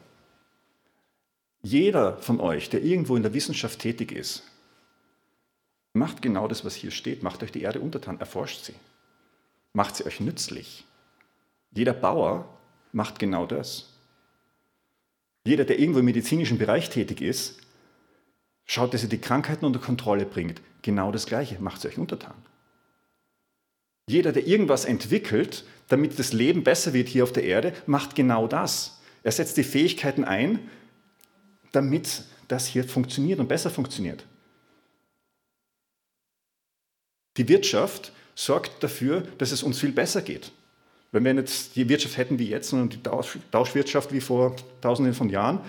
Jeder 1.62 2.18
von 2.18 2.38
euch, 2.38 2.70
der 2.70 2.84
irgendwo 2.84 3.16
in 3.16 3.24
der 3.24 3.34
Wissenschaft 3.34 3.80
tätig 3.80 4.12
ist, 4.12 4.44
macht 5.92 6.22
genau 6.22 6.46
das, 6.46 6.64
was 6.64 6.76
hier 6.76 6.92
steht. 6.92 7.24
Macht 7.24 7.42
euch 7.42 7.50
die 7.50 7.62
Erde 7.62 7.80
untertan, 7.80 8.20
erforscht 8.20 8.64
sie. 8.64 8.74
Macht 9.72 9.96
sie 9.96 10.06
euch 10.06 10.20
nützlich. 10.20 10.84
Jeder 11.72 11.94
Bauer 11.94 12.55
macht 12.96 13.18
genau 13.18 13.44
das. 13.46 13.90
Jeder, 15.44 15.66
der 15.66 15.78
irgendwo 15.78 16.00
im 16.00 16.06
medizinischen 16.06 16.56
Bereich 16.56 16.88
tätig 16.88 17.20
ist, 17.20 17.60
schaut, 18.64 18.94
dass 18.94 19.02
er 19.02 19.10
die 19.10 19.20
Krankheiten 19.20 19.66
unter 19.66 19.78
Kontrolle 19.78 20.24
bringt. 20.24 20.62
Genau 20.80 21.12
das 21.12 21.26
Gleiche, 21.26 21.60
macht 21.60 21.82
sie 21.82 21.88
euch 21.88 21.98
untertan. 21.98 22.34
Jeder, 24.08 24.32
der 24.32 24.46
irgendwas 24.46 24.86
entwickelt, 24.86 25.64
damit 25.88 26.18
das 26.18 26.32
Leben 26.32 26.64
besser 26.64 26.94
wird 26.94 27.08
hier 27.08 27.22
auf 27.24 27.32
der 27.32 27.44
Erde, 27.44 27.74
macht 27.84 28.14
genau 28.14 28.48
das. 28.48 28.98
Er 29.22 29.32
setzt 29.32 29.58
die 29.58 29.64
Fähigkeiten 29.64 30.24
ein, 30.24 30.70
damit 31.72 32.24
das 32.48 32.66
hier 32.66 32.84
funktioniert 32.84 33.40
und 33.40 33.48
besser 33.48 33.68
funktioniert. 33.70 34.24
Die 37.36 37.46
Wirtschaft 37.46 38.12
sorgt 38.34 38.82
dafür, 38.82 39.20
dass 39.36 39.52
es 39.52 39.62
uns 39.62 39.78
viel 39.78 39.92
besser 39.92 40.22
geht. 40.22 40.50
Wenn 41.16 41.36
wir 41.36 41.42
jetzt 41.42 41.76
die 41.76 41.88
Wirtschaft 41.88 42.18
hätten 42.18 42.38
wie 42.38 42.48
jetzt, 42.48 42.68
sondern 42.68 42.90
die 42.90 43.00
Tauschwirtschaft 43.50 44.12
wie 44.12 44.20
vor 44.20 44.54
tausenden 44.82 45.14
von 45.14 45.30
Jahren, 45.30 45.60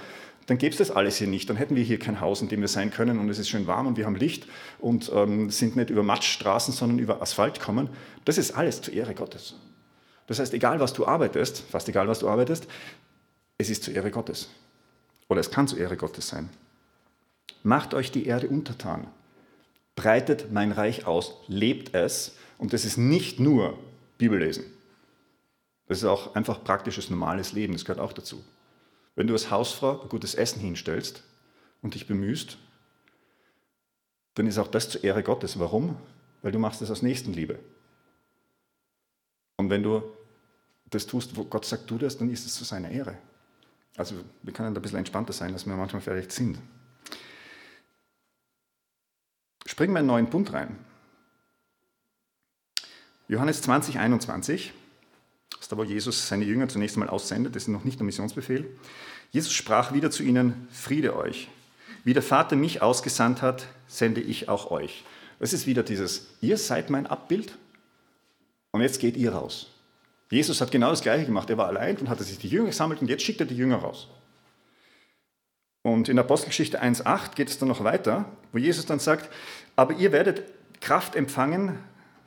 dann 0.47 0.57
gäbe 0.57 0.71
es 0.71 0.77
das 0.77 0.91
alles 0.91 1.17
hier 1.17 1.27
nicht. 1.27 1.49
Dann 1.49 1.57
hätten 1.57 1.75
wir 1.75 1.83
hier 1.83 1.99
kein 1.99 2.19
Haus, 2.19 2.41
in 2.41 2.49
dem 2.49 2.61
wir 2.61 2.67
sein 2.67 2.91
können 2.91 3.19
und 3.19 3.29
es 3.29 3.39
ist 3.39 3.49
schön 3.49 3.65
warm 3.65 3.87
und 3.87 3.97
wir 3.97 4.05
haben 4.05 4.15
Licht 4.15 4.45
und 4.79 5.11
ähm, 5.13 5.49
sind 5.49 5.75
nicht 5.75 5.89
über 5.89 6.03
Matschstraßen, 6.03 6.73
sondern 6.73 6.99
über 6.99 7.21
Asphalt 7.21 7.59
kommen. 7.59 7.89
Das 8.25 8.37
ist 8.37 8.51
alles 8.51 8.81
zur 8.81 8.93
Ehre 8.93 9.13
Gottes. 9.13 9.55
Das 10.27 10.39
heißt, 10.39 10.53
egal 10.53 10.79
was 10.79 10.93
du 10.93 11.05
arbeitest, 11.05 11.63
fast 11.69 11.87
egal 11.87 12.07
was 12.07 12.19
du 12.19 12.29
arbeitest, 12.29 12.67
es 13.57 13.69
ist 13.69 13.83
zur 13.83 13.93
Ehre 13.93 14.11
Gottes. 14.11 14.49
Oder 15.29 15.39
es 15.39 15.51
kann 15.51 15.67
zur 15.67 15.79
Ehre 15.79 15.97
Gottes 15.97 16.27
sein. 16.27 16.49
Macht 17.63 17.93
euch 17.93 18.11
die 18.11 18.25
Erde 18.25 18.47
untertan. 18.47 19.07
Breitet 19.95 20.51
mein 20.51 20.71
Reich 20.71 21.07
aus. 21.07 21.33
Lebt 21.47 21.95
es. 21.95 22.35
Und 22.57 22.73
das 22.73 22.85
ist 22.85 22.97
nicht 22.97 23.39
nur 23.39 23.77
Bibellesen. 24.17 24.63
Das 25.87 25.99
ist 25.99 26.03
auch 26.03 26.35
einfach 26.35 26.63
praktisches, 26.63 27.09
normales 27.09 27.53
Leben. 27.53 27.73
Das 27.73 27.85
gehört 27.85 27.99
auch 27.99 28.13
dazu. 28.13 28.43
Wenn 29.15 29.27
du 29.27 29.33
als 29.33 29.49
Hausfrau 29.49 29.97
gutes 30.07 30.35
Essen 30.35 30.59
hinstellst 30.59 31.23
und 31.81 31.95
dich 31.95 32.07
bemühst, 32.07 32.57
dann 34.35 34.47
ist 34.47 34.57
auch 34.57 34.67
das 34.67 34.89
zur 34.89 35.03
Ehre 35.03 35.23
Gottes. 35.23 35.57
Warum? 35.59 35.97
Weil 36.41 36.51
du 36.51 36.59
machst 36.59 36.81
das 36.81 36.91
aus 36.91 37.01
Nächstenliebe. 37.01 37.57
Und 39.55 39.69
wenn 39.69 39.81
du 39.81 40.03
das 40.89 41.07
tust, 41.07 41.35
wo 41.35 41.45
Gott 41.45 41.65
sagt, 41.65 41.87
tu 41.87 41.97
das, 41.97 42.17
dann 42.17 42.29
ist 42.29 42.45
es 42.45 42.53
zu 42.53 42.63
seiner 42.63 42.91
Ehre. 42.91 43.17
Also 43.97 44.15
wir 44.43 44.53
können 44.53 44.73
da 44.73 44.79
ein 44.79 44.81
bisschen 44.81 44.99
entspannter 44.99 45.33
sein, 45.33 45.53
als 45.53 45.65
wir 45.65 45.75
manchmal 45.75 46.01
vielleicht 46.01 46.31
sind. 46.31 46.59
Springen 49.65 49.93
wir 49.93 49.99
in 49.99 50.03
einen 50.03 50.07
neuen 50.07 50.29
Punkt 50.29 50.53
rein. 50.53 50.77
Johannes 53.27 53.61
20, 53.63 53.99
21 53.99 54.73
ist 55.67 55.77
wo 55.77 55.83
Jesus 55.83 56.27
seine 56.27 56.45
Jünger 56.45 56.69
zunächst 56.69 56.95
einmal 56.95 57.09
aussendet, 57.09 57.55
das 57.55 57.63
ist 57.63 57.67
noch 57.67 57.83
nicht 57.83 57.99
der 57.99 58.05
Missionsbefehl. 58.05 58.65
Jesus 59.31 59.51
sprach 59.51 59.93
wieder 59.93 60.09
zu 60.09 60.23
ihnen, 60.23 60.67
Friede 60.71 61.15
euch. 61.15 61.49
Wie 62.05 62.13
der 62.13 62.23
Vater 62.23 62.55
mich 62.55 62.81
ausgesandt 62.81 63.41
hat, 63.41 63.67
sende 63.87 64.21
ich 64.21 64.47
auch 64.47 64.71
euch. 64.71 65.03
Das 65.39 65.51
ist 65.51 65.67
wieder 65.67 65.83
dieses, 65.83 66.27
ihr 66.39 66.57
seid 66.57 66.89
mein 66.89 67.05
Abbild 67.05 67.57
und 68.71 68.81
jetzt 68.81 68.99
geht 68.99 69.17
ihr 69.17 69.33
raus. 69.33 69.67
Jesus 70.29 70.61
hat 70.61 70.71
genau 70.71 70.89
das 70.89 71.01
Gleiche 71.01 71.25
gemacht. 71.25 71.49
Er 71.49 71.57
war 71.57 71.67
allein 71.67 71.97
und 71.97 72.09
hatte 72.09 72.23
sich 72.23 72.37
die 72.37 72.47
Jünger 72.47 72.67
gesammelt 72.67 73.01
und 73.01 73.09
jetzt 73.09 73.23
schickt 73.23 73.41
er 73.41 73.45
die 73.45 73.57
Jünger 73.57 73.77
raus. 73.77 74.07
Und 75.81 76.09
in 76.09 76.17
Apostelgeschichte 76.17 76.81
1.8 76.81 77.35
geht 77.35 77.49
es 77.49 77.59
dann 77.59 77.67
noch 77.67 77.83
weiter, 77.83 78.25
wo 78.51 78.57
Jesus 78.57 78.85
dann 78.85 78.99
sagt, 78.99 79.29
aber 79.75 79.93
ihr 79.93 80.11
werdet 80.11 80.43
Kraft 80.79 81.15
empfangen 81.15 81.77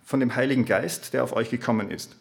von 0.04 0.20
dem 0.20 0.34
Heiligen 0.34 0.64
Geist, 0.66 1.14
der 1.14 1.24
auf 1.24 1.32
euch 1.34 1.50
gekommen 1.50 1.90
ist. 1.90 2.16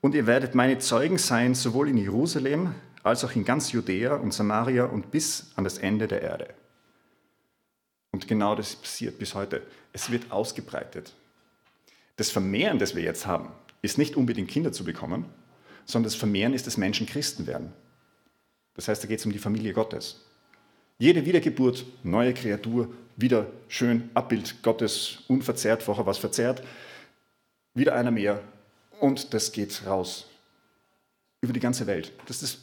Und 0.00 0.14
ihr 0.14 0.26
werdet 0.26 0.54
meine 0.54 0.78
Zeugen 0.78 1.18
sein, 1.18 1.54
sowohl 1.54 1.88
in 1.88 1.96
Jerusalem 1.96 2.74
als 3.02 3.24
auch 3.24 3.34
in 3.36 3.44
ganz 3.44 3.72
Judäa 3.72 4.16
und 4.16 4.34
Samaria 4.34 4.84
und 4.84 5.10
bis 5.10 5.52
an 5.54 5.64
das 5.64 5.78
Ende 5.78 6.08
der 6.08 6.22
Erde. 6.22 6.54
Und 8.10 8.26
genau 8.26 8.54
das 8.54 8.76
passiert 8.76 9.18
bis 9.18 9.34
heute. 9.34 9.62
Es 9.92 10.10
wird 10.10 10.32
ausgebreitet. 10.32 11.12
Das 12.16 12.30
Vermehren, 12.30 12.78
das 12.78 12.96
wir 12.96 13.02
jetzt 13.02 13.26
haben, 13.26 13.50
ist 13.82 13.98
nicht 13.98 14.16
unbedingt 14.16 14.48
Kinder 14.48 14.72
zu 14.72 14.84
bekommen, 14.84 15.26
sondern 15.84 16.10
das 16.10 16.14
Vermehren 16.14 16.54
ist, 16.54 16.66
dass 16.66 16.76
Menschen 16.76 17.06
Christen 17.06 17.46
werden. 17.46 17.72
Das 18.74 18.88
heißt, 18.88 19.02
da 19.02 19.08
geht 19.08 19.20
es 19.20 19.26
um 19.26 19.32
die 19.32 19.38
Familie 19.38 19.72
Gottes. 19.72 20.24
Jede 20.98 21.26
Wiedergeburt, 21.26 21.84
neue 22.02 22.34
Kreatur, 22.34 22.88
wieder 23.16 23.46
schön, 23.68 24.10
Abbild 24.14 24.62
Gottes, 24.62 25.18
unverzerrt, 25.28 25.82
vorher 25.82 26.06
was 26.06 26.18
verzerrt, 26.18 26.62
wieder 27.74 27.94
einer 27.94 28.10
mehr, 28.10 28.42
und 29.00 29.34
das 29.34 29.52
geht 29.52 29.86
raus 29.86 30.26
über 31.40 31.52
die 31.52 31.60
ganze 31.60 31.86
Welt. 31.86 32.12
Das 32.26 32.42
ist, 32.42 32.60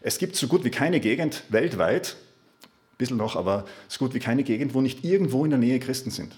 es 0.00 0.18
gibt 0.18 0.36
so 0.36 0.48
gut 0.48 0.64
wie 0.64 0.70
keine 0.70 1.00
Gegend 1.00 1.44
weltweit, 1.50 2.16
ein 2.64 2.96
bisschen 2.98 3.16
noch, 3.16 3.36
aber 3.36 3.66
so 3.86 3.98
gut 3.98 4.14
wie 4.14 4.18
keine 4.18 4.42
Gegend, 4.42 4.74
wo 4.74 4.80
nicht 4.80 5.04
irgendwo 5.04 5.44
in 5.44 5.50
der 5.50 5.58
Nähe 5.58 5.78
Christen 5.78 6.10
sind. 6.10 6.34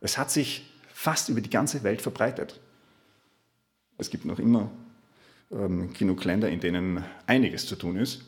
Es 0.00 0.18
hat 0.18 0.30
sich 0.30 0.72
fast 0.92 1.28
über 1.28 1.40
die 1.40 1.50
ganze 1.50 1.84
Welt 1.84 2.02
verbreitet. 2.02 2.60
Es 3.98 4.10
gibt 4.10 4.24
noch 4.24 4.38
immer 4.38 4.70
ähm, 5.52 5.92
genug 5.92 6.24
Länder, 6.24 6.48
in 6.48 6.60
denen 6.60 7.04
einiges 7.26 7.66
zu 7.66 7.76
tun 7.76 7.96
ist. 7.96 8.22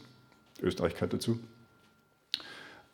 Österreich 0.63 0.95
gehört 0.95 1.15
dazu. 1.15 1.41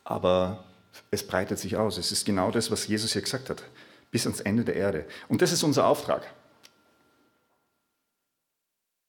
Aber 0.03 0.63
es 1.11 1.25
breitet 1.25 1.59
sich 1.59 1.77
aus. 1.77 1.97
Es 1.97 2.11
ist 2.11 2.25
genau 2.25 2.49
das, 2.49 2.71
was 2.71 2.87
Jesus 2.87 3.13
hier 3.13 3.21
gesagt 3.21 3.49
hat. 3.49 3.63
Bis 4.09 4.25
ans 4.25 4.41
Ende 4.41 4.65
der 4.65 4.75
Erde. 4.75 5.05
Und 5.27 5.41
das 5.41 5.51
ist 5.51 5.63
unser 5.63 5.85
Auftrag. 5.85 6.27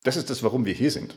Das 0.02 0.16
ist 0.16 0.30
das, 0.30 0.42
warum 0.42 0.64
wir 0.64 0.74
hier 0.74 0.90
sind. 0.90 1.16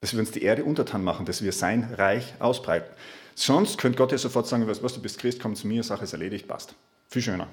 Dass 0.00 0.12
wir 0.12 0.20
uns 0.20 0.30
die 0.30 0.42
Erde 0.42 0.64
untertan 0.64 1.04
machen, 1.04 1.26
dass 1.26 1.42
wir 1.42 1.52
sein 1.52 1.92
Reich 1.94 2.34
ausbreiten. 2.38 2.90
Sonst 3.34 3.78
könnte 3.78 3.98
Gott 3.98 4.12
ja 4.12 4.18
sofort 4.18 4.46
sagen, 4.46 4.66
was, 4.66 4.82
was 4.82 4.94
du 4.94 5.02
bist 5.02 5.18
Christ, 5.18 5.40
komm 5.40 5.54
zu 5.54 5.66
mir, 5.66 5.82
Sache 5.82 6.04
ist 6.04 6.12
erledigt, 6.12 6.48
passt. 6.48 6.74
Viel 7.08 7.22
schöner. 7.22 7.48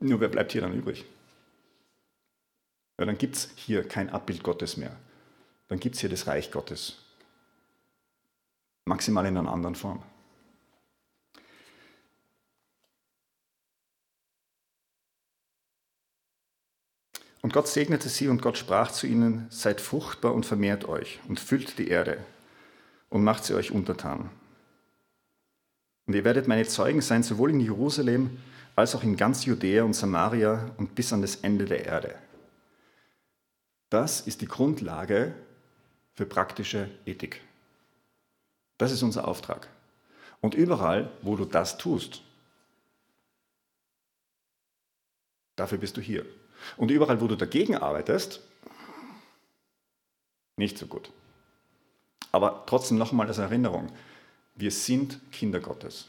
Nur 0.00 0.20
wer 0.20 0.28
bleibt 0.28 0.52
hier 0.52 0.60
dann 0.60 0.74
übrig? 0.74 1.04
Ja, 2.98 3.04
dann 3.04 3.18
gibt 3.18 3.36
es 3.36 3.50
hier 3.56 3.86
kein 3.86 4.10
Abbild 4.10 4.42
Gottes 4.42 4.76
mehr. 4.76 4.96
Dann 5.68 5.80
gibt 5.80 5.94
es 5.96 6.00
hier 6.00 6.10
das 6.10 6.26
Reich 6.26 6.50
Gottes. 6.50 6.96
Maximal 8.86 9.26
in 9.26 9.36
einer 9.36 9.52
anderen 9.52 9.74
Form. 9.74 10.02
Und 17.46 17.52
Gott 17.52 17.68
segnete 17.68 18.08
sie 18.08 18.26
und 18.26 18.42
Gott 18.42 18.58
sprach 18.58 18.90
zu 18.90 19.06
ihnen, 19.06 19.46
seid 19.50 19.80
fruchtbar 19.80 20.34
und 20.34 20.44
vermehrt 20.44 20.88
euch 20.88 21.20
und 21.28 21.38
füllt 21.38 21.78
die 21.78 21.86
Erde 21.86 22.18
und 23.08 23.22
macht 23.22 23.44
sie 23.44 23.54
euch 23.54 23.70
untertan. 23.70 24.30
Und 26.06 26.14
ihr 26.14 26.24
werdet 26.24 26.48
meine 26.48 26.66
Zeugen 26.66 27.00
sein, 27.02 27.22
sowohl 27.22 27.50
in 27.50 27.60
Jerusalem 27.60 28.36
als 28.74 28.96
auch 28.96 29.04
in 29.04 29.16
ganz 29.16 29.44
Judäa 29.44 29.84
und 29.84 29.94
Samaria 29.94 30.72
und 30.76 30.96
bis 30.96 31.12
an 31.12 31.22
das 31.22 31.36
Ende 31.36 31.66
der 31.66 31.86
Erde. 31.86 32.16
Das 33.90 34.22
ist 34.22 34.40
die 34.40 34.48
Grundlage 34.48 35.32
für 36.14 36.26
praktische 36.26 36.90
Ethik. 37.04 37.42
Das 38.76 38.90
ist 38.90 39.04
unser 39.04 39.28
Auftrag. 39.28 39.68
Und 40.40 40.54
überall, 40.54 41.12
wo 41.22 41.36
du 41.36 41.44
das 41.44 41.78
tust, 41.78 42.22
dafür 45.54 45.78
bist 45.78 45.96
du 45.96 46.00
hier. 46.00 46.26
Und 46.76 46.90
überall, 46.90 47.20
wo 47.20 47.26
du 47.26 47.36
dagegen 47.36 47.76
arbeitest, 47.76 48.40
nicht 50.56 50.78
so 50.78 50.86
gut. 50.86 51.10
Aber 52.32 52.64
trotzdem 52.66 52.98
nochmal 52.98 53.28
als 53.28 53.38
Erinnerung, 53.38 53.92
wir 54.54 54.70
sind 54.70 55.20
Kinder 55.32 55.60
Gottes. 55.60 56.06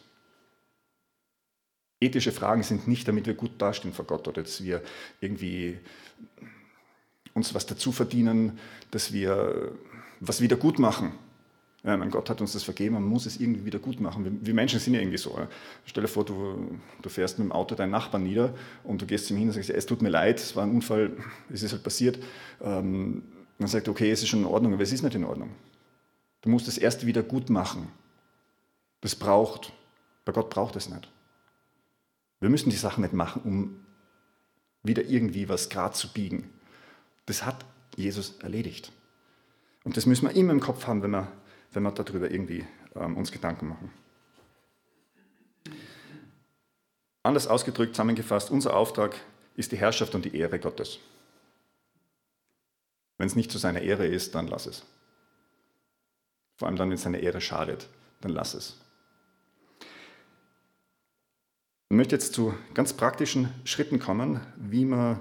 Ethische 1.99 2.31
Fragen 2.31 2.63
sind 2.63 2.87
nicht, 2.87 3.07
damit 3.07 3.25
wir 3.25 3.33
gut 3.33 3.59
dastehen 3.59 3.93
vor 3.93 4.05
Gott 4.05 4.27
oder 4.27 4.43
dass 4.43 4.63
wir 4.63 4.83
irgendwie 5.19 5.79
uns 7.33 7.53
was 7.53 7.65
dazu 7.65 7.91
verdienen, 7.91 8.59
dass 8.91 9.13
wir 9.13 9.71
was 10.19 10.41
wieder 10.41 10.55
gut 10.57 10.79
machen. 10.79 11.17
Ja, 11.83 11.95
mein 11.95 12.09
Gott 12.09 12.29
hat 12.29 12.41
uns 12.41 12.53
das 12.53 12.63
vergeben, 12.63 12.95
man 12.95 13.03
muss 13.03 13.25
es 13.25 13.39
irgendwie 13.39 13.63
wieder 13.63 13.79
gut 13.79 13.99
machen. 13.99 14.39
Wir, 14.41 14.53
Menschen 14.53 14.79
sind 14.79 14.93
ja 14.93 14.99
irgendwie 14.99 15.17
so. 15.17 15.37
Ja. 15.37 15.47
Stell 15.85 16.03
dir 16.03 16.09
vor, 16.09 16.25
du, 16.25 16.79
du, 17.01 17.09
fährst 17.09 17.37
mit 17.39 17.47
dem 17.47 17.51
Auto 17.51 17.75
deinen 17.75 17.91
Nachbarn 17.91 18.23
nieder 18.23 18.53
und 18.83 19.01
du 19.01 19.05
gehst 19.05 19.27
zu 19.27 19.33
ihm 19.33 19.37
hin 19.37 19.47
und 19.47 19.53
sagst, 19.53 19.69
es 19.69 19.85
tut 19.85 20.01
mir 20.01 20.09
leid, 20.09 20.39
es 20.39 20.55
war 20.55 20.63
ein 20.63 20.71
Unfall, 20.71 21.15
es 21.49 21.63
ist 21.63 21.71
halt 21.71 21.83
passiert. 21.83 22.19
Ähm, 22.61 23.23
dann 23.59 23.67
sagt 23.67 23.87
er, 23.87 23.91
okay, 23.91 24.11
es 24.11 24.21
ist 24.21 24.29
schon 24.29 24.39
in 24.41 24.45
Ordnung, 24.45 24.73
aber 24.73 24.83
es 24.83 24.91
ist 24.91 25.03
nicht 25.03 25.15
in 25.15 25.23
Ordnung. 25.23 25.51
Du 26.41 26.49
musst 26.49 26.67
es 26.67 26.77
erst 26.77 27.05
wieder 27.05 27.23
gut 27.23 27.49
machen. 27.49 27.87
Das 29.01 29.15
braucht, 29.15 29.71
bei 30.25 30.31
Gott 30.31 30.49
braucht 30.49 30.75
es 30.75 30.89
nicht. 30.89 31.11
Wir 32.39 32.49
müssen 32.49 32.69
die 32.69 32.75
Sachen 32.75 33.01
nicht 33.01 33.13
machen, 33.13 33.41
um 33.43 33.79
wieder 34.83 35.03
irgendwie 35.03 35.49
was 35.49 35.69
gerade 35.69 35.93
zu 35.93 36.11
biegen. 36.11 36.49
Das 37.25 37.45
hat 37.45 37.65
Jesus 37.95 38.37
erledigt. 38.39 38.91
Und 39.83 39.97
das 39.97 40.05
müssen 40.05 40.27
wir 40.27 40.35
immer 40.35 40.51
im 40.51 40.59
Kopf 40.59 40.87
haben, 40.87 41.01
wenn 41.01 41.11
wir, 41.11 41.31
wenn 41.77 41.83
wir 41.83 41.91
darüber 41.91 42.31
irgendwie 42.31 42.65
ähm, 42.95 43.15
uns 43.15 43.31
Gedanken 43.31 43.67
machen. 43.67 43.91
Anders 47.21 47.45
ausgedrückt, 47.45 47.93
zusammengefasst, 47.93 48.49
unser 48.49 48.75
Auftrag 48.75 49.15
ist 49.55 49.71
die 49.71 49.77
Herrschaft 49.77 50.15
und 50.15 50.25
die 50.25 50.35
Ehre 50.35 50.57
Gottes. 50.57 50.97
Wenn 53.19 53.27
es 53.27 53.35
nicht 53.35 53.51
zu 53.51 53.59
seiner 53.59 53.81
Ehre 53.81 54.07
ist, 54.07 54.33
dann 54.33 54.47
lass 54.47 54.65
es. 54.65 54.85
Vor 56.57 56.67
allem 56.67 56.77
dann, 56.77 56.89
wenn 56.89 56.95
es 56.95 57.03
seiner 57.03 57.19
Ehre 57.19 57.41
schadet, 57.41 57.87
dann 58.21 58.31
lass 58.31 58.55
es. 58.55 58.81
Ich 61.89 61.95
möchte 61.95 62.15
jetzt 62.15 62.33
zu 62.33 62.55
ganz 62.73 62.93
praktischen 62.93 63.53
Schritten 63.65 63.99
kommen, 63.99 64.39
wie 64.55 64.85
man 64.85 65.19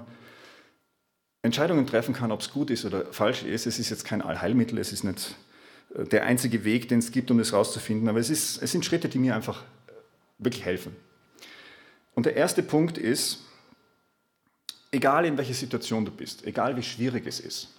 Entscheidungen 1.43 1.85
treffen 1.85 2.15
kann, 2.15 2.31
ob 2.31 2.41
es 2.41 2.49
gut 2.49 2.71
ist 2.71 2.83
oder 2.83 3.13
falsch 3.13 3.43
ist. 3.43 3.67
Es 3.67 3.77
ist 3.77 3.91
jetzt 3.91 4.05
kein 4.05 4.23
Allheilmittel, 4.23 4.79
es 4.79 4.91
ist 4.91 5.03
nicht 5.03 5.35
der 5.89 6.23
einzige 6.23 6.63
Weg, 6.63 6.89
den 6.89 6.99
es 6.99 7.11
gibt, 7.11 7.31
um 7.31 7.37
das 7.37 7.53
rauszufinden, 7.53 8.09
aber 8.09 8.19
es, 8.19 8.29
ist, 8.29 8.61
es 8.61 8.71
sind 8.71 8.85
Schritte, 8.85 9.09
die 9.09 9.19
mir 9.19 9.35
einfach 9.35 9.63
wirklich 10.37 10.65
helfen. 10.65 10.95
Und 12.13 12.25
der 12.25 12.35
erste 12.35 12.63
Punkt 12.63 12.97
ist, 12.97 13.43
egal 14.91 15.25
in 15.25 15.37
welcher 15.37 15.53
Situation 15.53 16.05
du 16.05 16.11
bist, 16.11 16.45
egal 16.45 16.75
wie 16.75 16.83
schwierig 16.83 17.25
es 17.25 17.39
ist, 17.39 17.69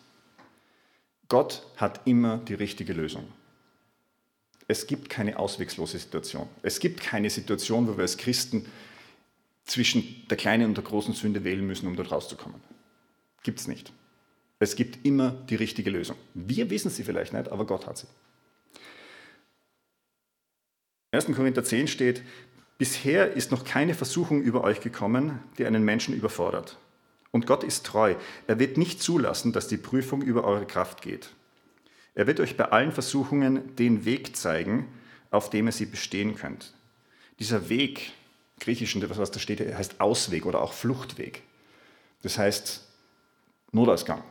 Gott 1.28 1.66
hat 1.76 2.00
immer 2.06 2.38
die 2.38 2.54
richtige 2.54 2.92
Lösung. 2.92 3.28
Es 4.66 4.86
gibt 4.86 5.08
keine 5.08 5.38
auswegslose 5.38 5.98
Situation. 5.98 6.48
Es 6.62 6.78
gibt 6.78 7.00
keine 7.00 7.30
Situation, 7.30 7.86
wo 7.86 7.96
wir 7.96 8.02
als 8.02 8.16
Christen 8.16 8.66
zwischen 9.64 10.26
der 10.28 10.36
kleinen 10.36 10.66
und 10.66 10.76
der 10.76 10.84
großen 10.84 11.14
Sünde 11.14 11.44
wählen 11.44 11.66
müssen, 11.66 11.86
um 11.86 11.96
dort 11.96 12.10
rauszukommen. 12.10 12.60
Gibt 13.42 13.60
es 13.60 13.68
nicht. 13.68 13.92
Es 14.60 14.74
gibt 14.74 15.06
immer 15.06 15.30
die 15.30 15.54
richtige 15.54 15.90
Lösung. 15.90 16.16
Wir 16.34 16.68
wissen 16.70 16.90
sie 16.90 17.04
vielleicht 17.04 17.32
nicht, 17.32 17.50
aber 17.50 17.64
Gott 17.64 17.86
hat 17.86 17.98
sie. 17.98 18.06
1. 21.12 21.26
Korinther 21.26 21.64
10 21.64 21.88
steht, 21.88 22.22
bisher 22.76 23.32
ist 23.32 23.50
noch 23.50 23.64
keine 23.64 23.94
Versuchung 23.94 24.42
über 24.42 24.64
euch 24.64 24.80
gekommen, 24.80 25.38
die 25.56 25.64
einen 25.64 25.84
Menschen 25.84 26.14
überfordert. 26.14 26.76
Und 27.30 27.46
Gott 27.46 27.62
ist 27.62 27.86
treu. 27.86 28.14
Er 28.46 28.58
wird 28.58 28.76
nicht 28.76 29.02
zulassen, 29.02 29.52
dass 29.52 29.68
die 29.68 29.76
Prüfung 29.76 30.22
über 30.22 30.44
eure 30.44 30.66
Kraft 30.66 31.02
geht. 31.02 31.30
Er 32.14 32.26
wird 32.26 32.40
euch 32.40 32.56
bei 32.56 32.64
allen 32.64 32.90
Versuchungen 32.90 33.76
den 33.76 34.04
Weg 34.04 34.36
zeigen, 34.36 34.88
auf 35.30 35.50
dem 35.50 35.66
ihr 35.66 35.72
sie 35.72 35.86
bestehen 35.86 36.34
könnt. 36.34 36.74
Dieser 37.38 37.68
Weg, 37.68 38.12
griechisch, 38.58 38.98
was 39.00 39.30
da 39.30 39.38
steht, 39.38 39.60
heißt 39.60 40.00
Ausweg 40.00 40.46
oder 40.46 40.60
auch 40.60 40.72
Fluchtweg. 40.72 41.42
Das 42.22 42.38
heißt 42.38 42.84
Notausgang 43.70 44.22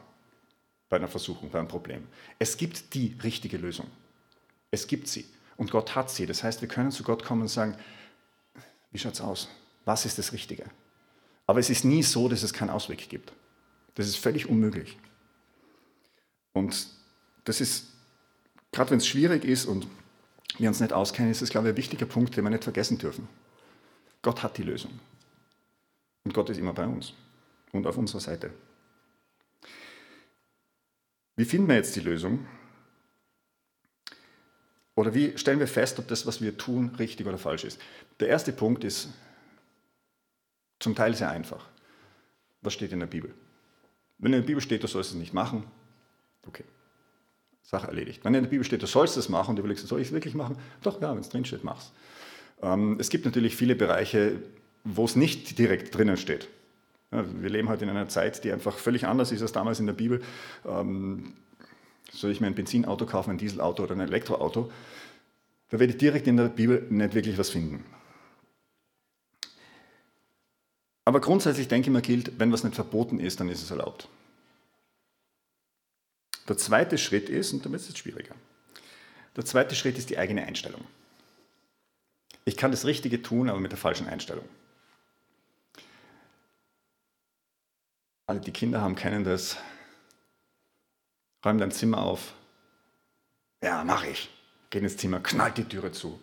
bei 0.89 0.97
einer 0.97 1.07
Versuchung, 1.07 1.49
bei 1.49 1.59
einem 1.59 1.67
Problem. 1.67 2.07
Es 2.39 2.57
gibt 2.57 2.93
die 2.93 3.15
richtige 3.23 3.57
Lösung. 3.57 3.87
Es 4.71 4.87
gibt 4.87 5.07
sie. 5.07 5.25
Und 5.57 5.71
Gott 5.71 5.95
hat 5.95 6.09
sie. 6.09 6.25
Das 6.25 6.43
heißt, 6.43 6.61
wir 6.61 6.67
können 6.67 6.91
zu 6.91 7.03
Gott 7.03 7.23
kommen 7.23 7.43
und 7.43 7.47
sagen, 7.47 7.75
wie 8.91 8.99
schaut 8.99 9.13
es 9.13 9.21
aus? 9.21 9.49
Was 9.85 10.05
ist 10.05 10.17
das 10.17 10.33
Richtige? 10.33 10.65
Aber 11.45 11.59
es 11.59 11.69
ist 11.69 11.85
nie 11.85 12.03
so, 12.03 12.27
dass 12.29 12.43
es 12.43 12.53
keinen 12.53 12.69
Ausweg 12.69 13.09
gibt. 13.09 13.31
Das 13.95 14.07
ist 14.07 14.17
völlig 14.17 14.47
unmöglich. 14.47 14.97
Und 16.53 16.87
das 17.45 17.61
ist, 17.61 17.87
gerade 18.71 18.91
wenn 18.91 18.97
es 18.97 19.07
schwierig 19.07 19.45
ist 19.45 19.65
und 19.65 19.87
wir 20.57 20.69
uns 20.69 20.79
nicht 20.79 20.93
auskennen, 20.93 21.31
ist 21.31 21.41
das, 21.41 21.49
glaube 21.49 21.67
ich, 21.67 21.73
ein 21.73 21.77
wichtiger 21.77 22.05
Punkt, 22.05 22.35
den 22.35 22.43
wir 22.43 22.49
nicht 22.49 22.63
vergessen 22.63 22.97
dürfen. 22.97 23.27
Gott 24.21 24.43
hat 24.43 24.57
die 24.57 24.63
Lösung. 24.63 24.99
Und 26.23 26.33
Gott 26.33 26.49
ist 26.49 26.57
immer 26.57 26.73
bei 26.73 26.85
uns 26.85 27.13
und 27.71 27.87
auf 27.87 27.97
unserer 27.97 28.19
Seite. 28.19 28.51
Wie 31.37 31.45
finden 31.45 31.69
wir 31.69 31.75
jetzt 31.75 31.95
die 31.95 32.01
Lösung? 32.01 32.45
Oder 34.95 35.13
wie 35.13 35.37
stellen 35.37 35.59
wir 35.59 35.67
fest, 35.67 35.99
ob 35.99 36.07
das, 36.07 36.25
was 36.25 36.41
wir 36.41 36.57
tun, 36.57 36.95
richtig 36.97 37.27
oder 37.27 37.37
falsch 37.37 37.63
ist? 37.63 37.79
Der 38.19 38.27
erste 38.27 38.51
Punkt 38.51 38.83
ist 38.83 39.09
zum 40.79 40.95
Teil 40.95 41.15
sehr 41.15 41.29
einfach. 41.29 41.67
Was 42.61 42.73
steht 42.73 42.91
in 42.91 42.99
der 42.99 43.07
Bibel? 43.07 43.33
Wenn 44.17 44.33
in 44.33 44.41
der 44.41 44.47
Bibel 44.47 44.61
steht, 44.61 44.81
du 44.81 44.87
sollst 44.87 45.11
es 45.11 45.15
nicht 45.15 45.33
machen, 45.33 45.63
okay. 46.47 46.63
Sache 47.61 47.87
erledigt. 47.87 48.25
Wenn 48.25 48.33
in 48.33 48.43
der 48.43 48.49
Bibel 48.49 48.65
steht, 48.65 48.81
du 48.81 48.87
sollst 48.87 49.17
es 49.17 49.29
machen 49.29 49.51
und 49.51 49.55
du 49.57 49.59
überlegst, 49.59 49.85
soll 49.85 50.01
ich 50.01 50.07
es 50.07 50.13
wirklich 50.13 50.33
machen? 50.33 50.57
Doch, 50.81 50.99
ja, 51.01 51.11
wenn 51.11 51.19
es 51.19 51.29
drin 51.29 51.45
steht, 51.45 51.63
mach's. 51.63 51.91
Ähm, 52.63 52.97
es 52.99 53.09
gibt 53.09 53.25
natürlich 53.25 53.55
viele 53.55 53.75
Bereiche, 53.75 54.41
wo 54.83 55.05
es 55.05 55.15
nicht 55.15 55.59
direkt 55.59 55.93
drinnen 55.93 56.17
steht. 56.17 56.47
Wir 57.09 57.49
leben 57.49 57.69
heute 57.69 57.85
in 57.85 57.89
einer 57.89 58.09
Zeit, 58.09 58.43
die 58.43 58.51
einfach 58.51 58.77
völlig 58.77 59.05
anders 59.05 59.31
ist 59.31 59.41
als 59.41 59.53
damals 59.53 59.79
in 59.79 59.85
der 59.85 59.93
Bibel. 59.93 60.21
Ähm, 60.65 61.33
soll 62.11 62.31
ich 62.31 62.41
mir 62.41 62.47
ein 62.47 62.55
Benzinauto 62.55 63.05
kaufen, 63.05 63.31
ein 63.31 63.37
Dieselauto 63.37 63.83
oder 63.83 63.95
ein 63.95 64.01
Elektroauto? 64.01 64.71
Da 65.69 65.79
werde 65.79 65.93
ich 65.93 65.97
direkt 65.97 66.27
in 66.27 66.37
der 66.37 66.49
Bibel 66.49 66.85
nicht 66.89 67.13
wirklich 67.13 67.37
was 67.37 67.49
finden. 67.49 67.83
Aber 71.05 71.21
grundsätzlich 71.21 71.69
denke 71.69 71.89
ich 71.89 71.93
mir 71.93 72.01
gilt, 72.01 72.37
wenn 72.39 72.51
was 72.51 72.65
nicht 72.65 72.75
verboten 72.75 73.19
ist, 73.19 73.39
dann 73.39 73.47
ist 73.47 73.63
es 73.63 73.71
erlaubt. 73.71 74.09
Der 76.49 76.57
zweite 76.57 76.97
Schritt 76.97 77.29
ist, 77.29 77.53
und 77.53 77.65
damit 77.65 77.79
ist 77.81 77.89
es 77.89 77.97
schwieriger, 77.97 78.35
der 79.37 79.45
zweite 79.45 79.75
Schritt 79.75 79.97
ist 79.97 80.09
die 80.09 80.17
eigene 80.17 80.45
Einstellung. 80.45 80.81
Ich 82.43 82.57
kann 82.57 82.71
das 82.71 82.85
Richtige 82.85 83.21
tun, 83.21 83.49
aber 83.49 83.59
mit 83.59 83.71
der 83.71 83.77
falschen 83.77 84.07
Einstellung. 84.07 84.45
Alle, 88.27 88.39
die 88.41 88.51
Kinder 88.51 88.81
haben, 88.81 88.95
kennen 88.95 89.23
das. 89.23 89.57
Räum 91.45 91.57
dein 91.57 91.71
Zimmer 91.71 92.03
auf. 92.03 92.33
Ja, 93.63 93.83
mach 93.83 94.03
ich. 94.03 94.29
Geh 94.69 94.79
ins 94.79 94.97
Zimmer, 94.97 95.21
knallt 95.21 95.57
die 95.57 95.63
Türe 95.63 95.91
zu. 95.91 96.19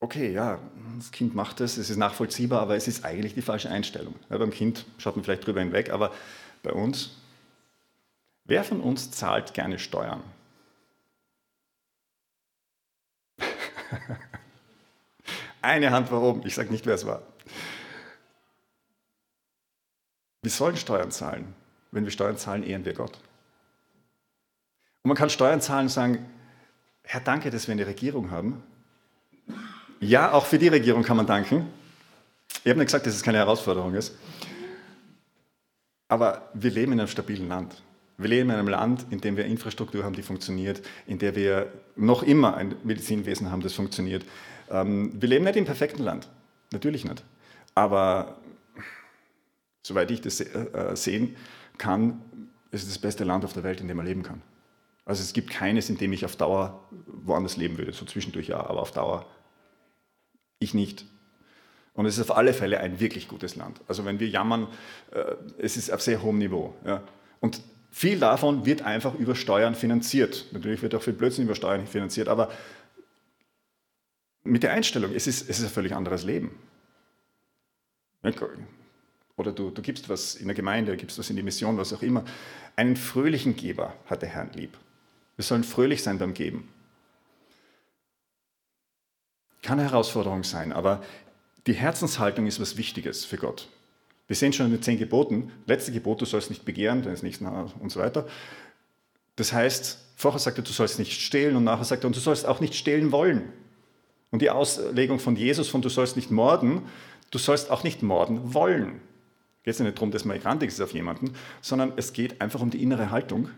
Okay, 0.00 0.32
ja, 0.32 0.60
das 0.96 1.10
Kind 1.10 1.34
macht 1.34 1.60
das, 1.60 1.76
es 1.76 1.90
ist 1.90 1.96
nachvollziehbar, 1.96 2.60
aber 2.60 2.76
es 2.76 2.86
ist 2.86 3.04
eigentlich 3.04 3.34
die 3.34 3.42
falsche 3.42 3.70
Einstellung. 3.70 4.14
Ja, 4.30 4.38
beim 4.38 4.50
Kind 4.50 4.86
schaut 4.98 5.16
man 5.16 5.24
vielleicht 5.24 5.46
drüber 5.46 5.60
hinweg, 5.60 5.90
aber 5.90 6.12
bei 6.62 6.72
uns 6.72 7.16
Wer 8.48 8.62
von 8.62 8.80
uns 8.80 9.10
zahlt 9.10 9.54
gerne 9.54 9.78
Steuern? 9.78 10.22
Eine 15.62 15.90
Hand 15.90 16.12
war 16.12 16.22
oben, 16.22 16.46
ich 16.46 16.54
sage 16.54 16.70
nicht, 16.70 16.86
wer 16.86 16.94
es 16.94 17.06
war. 17.06 17.22
Wir 20.46 20.52
sollen 20.52 20.76
Steuern 20.76 21.10
zahlen. 21.10 21.56
Wenn 21.90 22.04
wir 22.04 22.12
Steuern 22.12 22.36
zahlen, 22.38 22.62
ehren 22.62 22.84
wir 22.84 22.94
Gott. 22.94 23.18
Und 25.02 25.08
man 25.08 25.16
kann 25.16 25.28
Steuern 25.28 25.60
zahlen 25.60 25.86
und 25.86 25.88
sagen, 25.88 26.24
Herr, 27.02 27.20
danke, 27.20 27.50
dass 27.50 27.66
wir 27.66 27.72
eine 27.72 27.84
Regierung 27.84 28.30
haben. 28.30 28.62
Ja, 29.98 30.30
auch 30.30 30.46
für 30.46 30.58
die 30.58 30.68
Regierung 30.68 31.02
kann 31.02 31.16
man 31.16 31.26
danken. 31.26 31.66
Ich 32.62 32.70
habe 32.70 32.78
nicht 32.78 32.86
gesagt, 32.86 33.06
dass 33.06 33.16
es 33.16 33.24
keine 33.24 33.38
Herausforderung 33.38 33.94
ist. 33.94 34.14
Aber 36.06 36.48
wir 36.54 36.70
leben 36.70 36.92
in 36.92 37.00
einem 37.00 37.08
stabilen 37.08 37.48
Land. 37.48 37.82
Wir 38.16 38.28
leben 38.28 38.48
in 38.50 38.54
einem 38.54 38.68
Land, 38.68 39.04
in 39.10 39.20
dem 39.20 39.36
wir 39.36 39.46
Infrastruktur 39.46 40.04
haben, 40.04 40.14
die 40.14 40.22
funktioniert, 40.22 40.80
in 41.08 41.18
der 41.18 41.34
wir 41.34 41.72
noch 41.96 42.22
immer 42.22 42.56
ein 42.56 42.76
Medizinwesen 42.84 43.50
haben, 43.50 43.62
das 43.62 43.72
funktioniert. 43.72 44.24
Ähm, 44.70 45.10
wir 45.20 45.28
leben 45.28 45.44
nicht 45.44 45.56
im 45.56 45.64
perfekten 45.64 46.04
Land, 46.04 46.28
natürlich 46.70 47.04
nicht. 47.04 47.24
Aber 47.74 48.36
soweit 49.86 50.10
ich 50.10 50.20
das 50.20 50.40
äh, 50.40 50.96
sehen 50.96 51.36
kann, 51.78 52.20
ist 52.72 52.82
es 52.82 52.88
das 52.88 52.98
beste 52.98 53.22
Land 53.22 53.44
auf 53.44 53.52
der 53.52 53.62
Welt, 53.62 53.80
in 53.80 53.86
dem 53.86 53.96
man 53.96 54.06
leben 54.06 54.24
kann. 54.24 54.42
Also 55.04 55.22
es 55.22 55.32
gibt 55.32 55.50
keines, 55.50 55.88
in 55.88 55.96
dem 55.96 56.12
ich 56.12 56.24
auf 56.24 56.34
Dauer 56.34 56.88
woanders 57.06 57.56
leben 57.56 57.78
würde. 57.78 57.92
So 57.92 58.04
zwischendurch 58.04 58.48
ja, 58.48 58.58
aber 58.58 58.80
auf 58.80 58.90
Dauer 58.90 59.26
ich 60.58 60.74
nicht. 60.74 61.06
Und 61.94 62.06
es 62.06 62.18
ist 62.18 62.28
auf 62.28 62.36
alle 62.36 62.52
Fälle 62.52 62.80
ein 62.80 62.98
wirklich 62.98 63.28
gutes 63.28 63.54
Land. 63.54 63.80
Also 63.86 64.04
wenn 64.04 64.18
wir 64.18 64.28
jammern, 64.28 64.66
äh, 65.12 65.36
es 65.58 65.76
ist 65.76 65.92
auf 65.92 66.02
sehr 66.02 66.20
hohem 66.20 66.38
Niveau. 66.38 66.74
Ja. 66.84 67.04
Und 67.40 67.60
viel 67.92 68.18
davon 68.18 68.66
wird 68.66 68.82
einfach 68.82 69.14
über 69.14 69.36
Steuern 69.36 69.76
finanziert. 69.76 70.46
Natürlich 70.50 70.82
wird 70.82 70.96
auch 70.96 71.02
viel 71.02 71.12
Blödsinn 71.12 71.44
über 71.44 71.54
Steuern 71.54 71.86
finanziert, 71.86 72.26
aber 72.26 72.50
mit 74.42 74.64
der 74.64 74.72
Einstellung, 74.72 75.12
es 75.14 75.28
ist, 75.28 75.48
es 75.48 75.60
ist 75.60 75.64
ein 75.64 75.70
völlig 75.70 75.94
anderes 75.94 76.24
Leben. 76.24 76.50
Oder 79.36 79.52
du, 79.52 79.70
du 79.70 79.82
gibst 79.82 80.08
was 80.08 80.34
in 80.34 80.46
der 80.46 80.54
Gemeinde, 80.54 80.96
gibst 80.96 81.18
was 81.18 81.30
in 81.30 81.36
die 81.36 81.42
Mission, 81.42 81.76
was 81.76 81.92
auch 81.92 82.02
immer. 82.02 82.24
Einen 82.74 82.96
fröhlichen 82.96 83.56
Geber 83.56 83.94
hat 84.06 84.22
der 84.22 84.30
Herr 84.30 84.48
lieb. 84.54 84.76
Wir 85.36 85.44
sollen 85.44 85.64
fröhlich 85.64 86.02
sein 86.02 86.18
beim 86.18 86.34
Geben. 86.34 86.68
Kann 89.62 89.78
eine 89.78 89.90
Herausforderung 89.90 90.44
sein, 90.44 90.72
aber 90.72 91.02
die 91.66 91.74
Herzenshaltung 91.74 92.46
ist 92.46 92.60
was 92.60 92.76
Wichtiges 92.76 93.24
für 93.24 93.36
Gott. 93.36 93.68
Wir 94.28 94.36
sehen 94.36 94.52
schon 94.52 94.66
in 94.66 94.72
den 94.72 94.82
zehn 94.82 94.98
Geboten, 94.98 95.52
letzte 95.66 95.92
Gebot, 95.92 96.20
du 96.20 96.24
sollst 96.24 96.50
nicht 96.50 96.64
begehren, 96.64 97.02
dann 97.02 97.12
ist 97.12 97.22
nichts 97.22 97.40
und 97.40 97.90
so 97.90 98.00
weiter. 98.00 98.26
Das 99.36 99.52
heißt, 99.52 99.98
vorher 100.16 100.38
sagt 100.38 100.58
er, 100.58 100.64
du 100.64 100.72
sollst 100.72 100.98
nicht 100.98 101.20
stehlen 101.20 101.56
und 101.56 101.64
nachher 101.64 101.84
sagt 101.84 102.04
er, 102.04 102.10
du 102.10 102.18
sollst 102.18 102.46
auch 102.46 102.60
nicht 102.60 102.74
stehlen 102.74 103.12
wollen. 103.12 103.52
Und 104.30 104.42
die 104.42 104.50
Auslegung 104.50 105.18
von 105.18 105.36
Jesus 105.36 105.68
von 105.68 105.82
du 105.82 105.88
sollst 105.88 106.16
nicht 106.16 106.30
morden, 106.30 106.82
du 107.30 107.38
sollst 107.38 107.70
auch 107.70 107.84
nicht 107.84 108.02
morden 108.02 108.54
wollen. 108.54 109.00
Geht 109.66 109.74
es 109.74 109.80
nicht 109.80 109.96
darum, 109.96 110.12
dass 110.12 110.24
man 110.24 110.38
grantig 110.38 110.68
ist 110.68 110.80
auf 110.80 110.92
jemanden, 110.92 111.34
sondern 111.60 111.92
es 111.96 112.12
geht 112.12 112.40
einfach 112.40 112.60
um 112.60 112.70
die 112.70 112.80
innere 112.80 113.10
Haltung. 113.10 113.50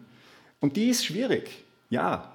Und 0.58 0.76
die 0.76 0.88
ist 0.88 1.04
schwierig. 1.04 1.50
Ja, 1.90 2.32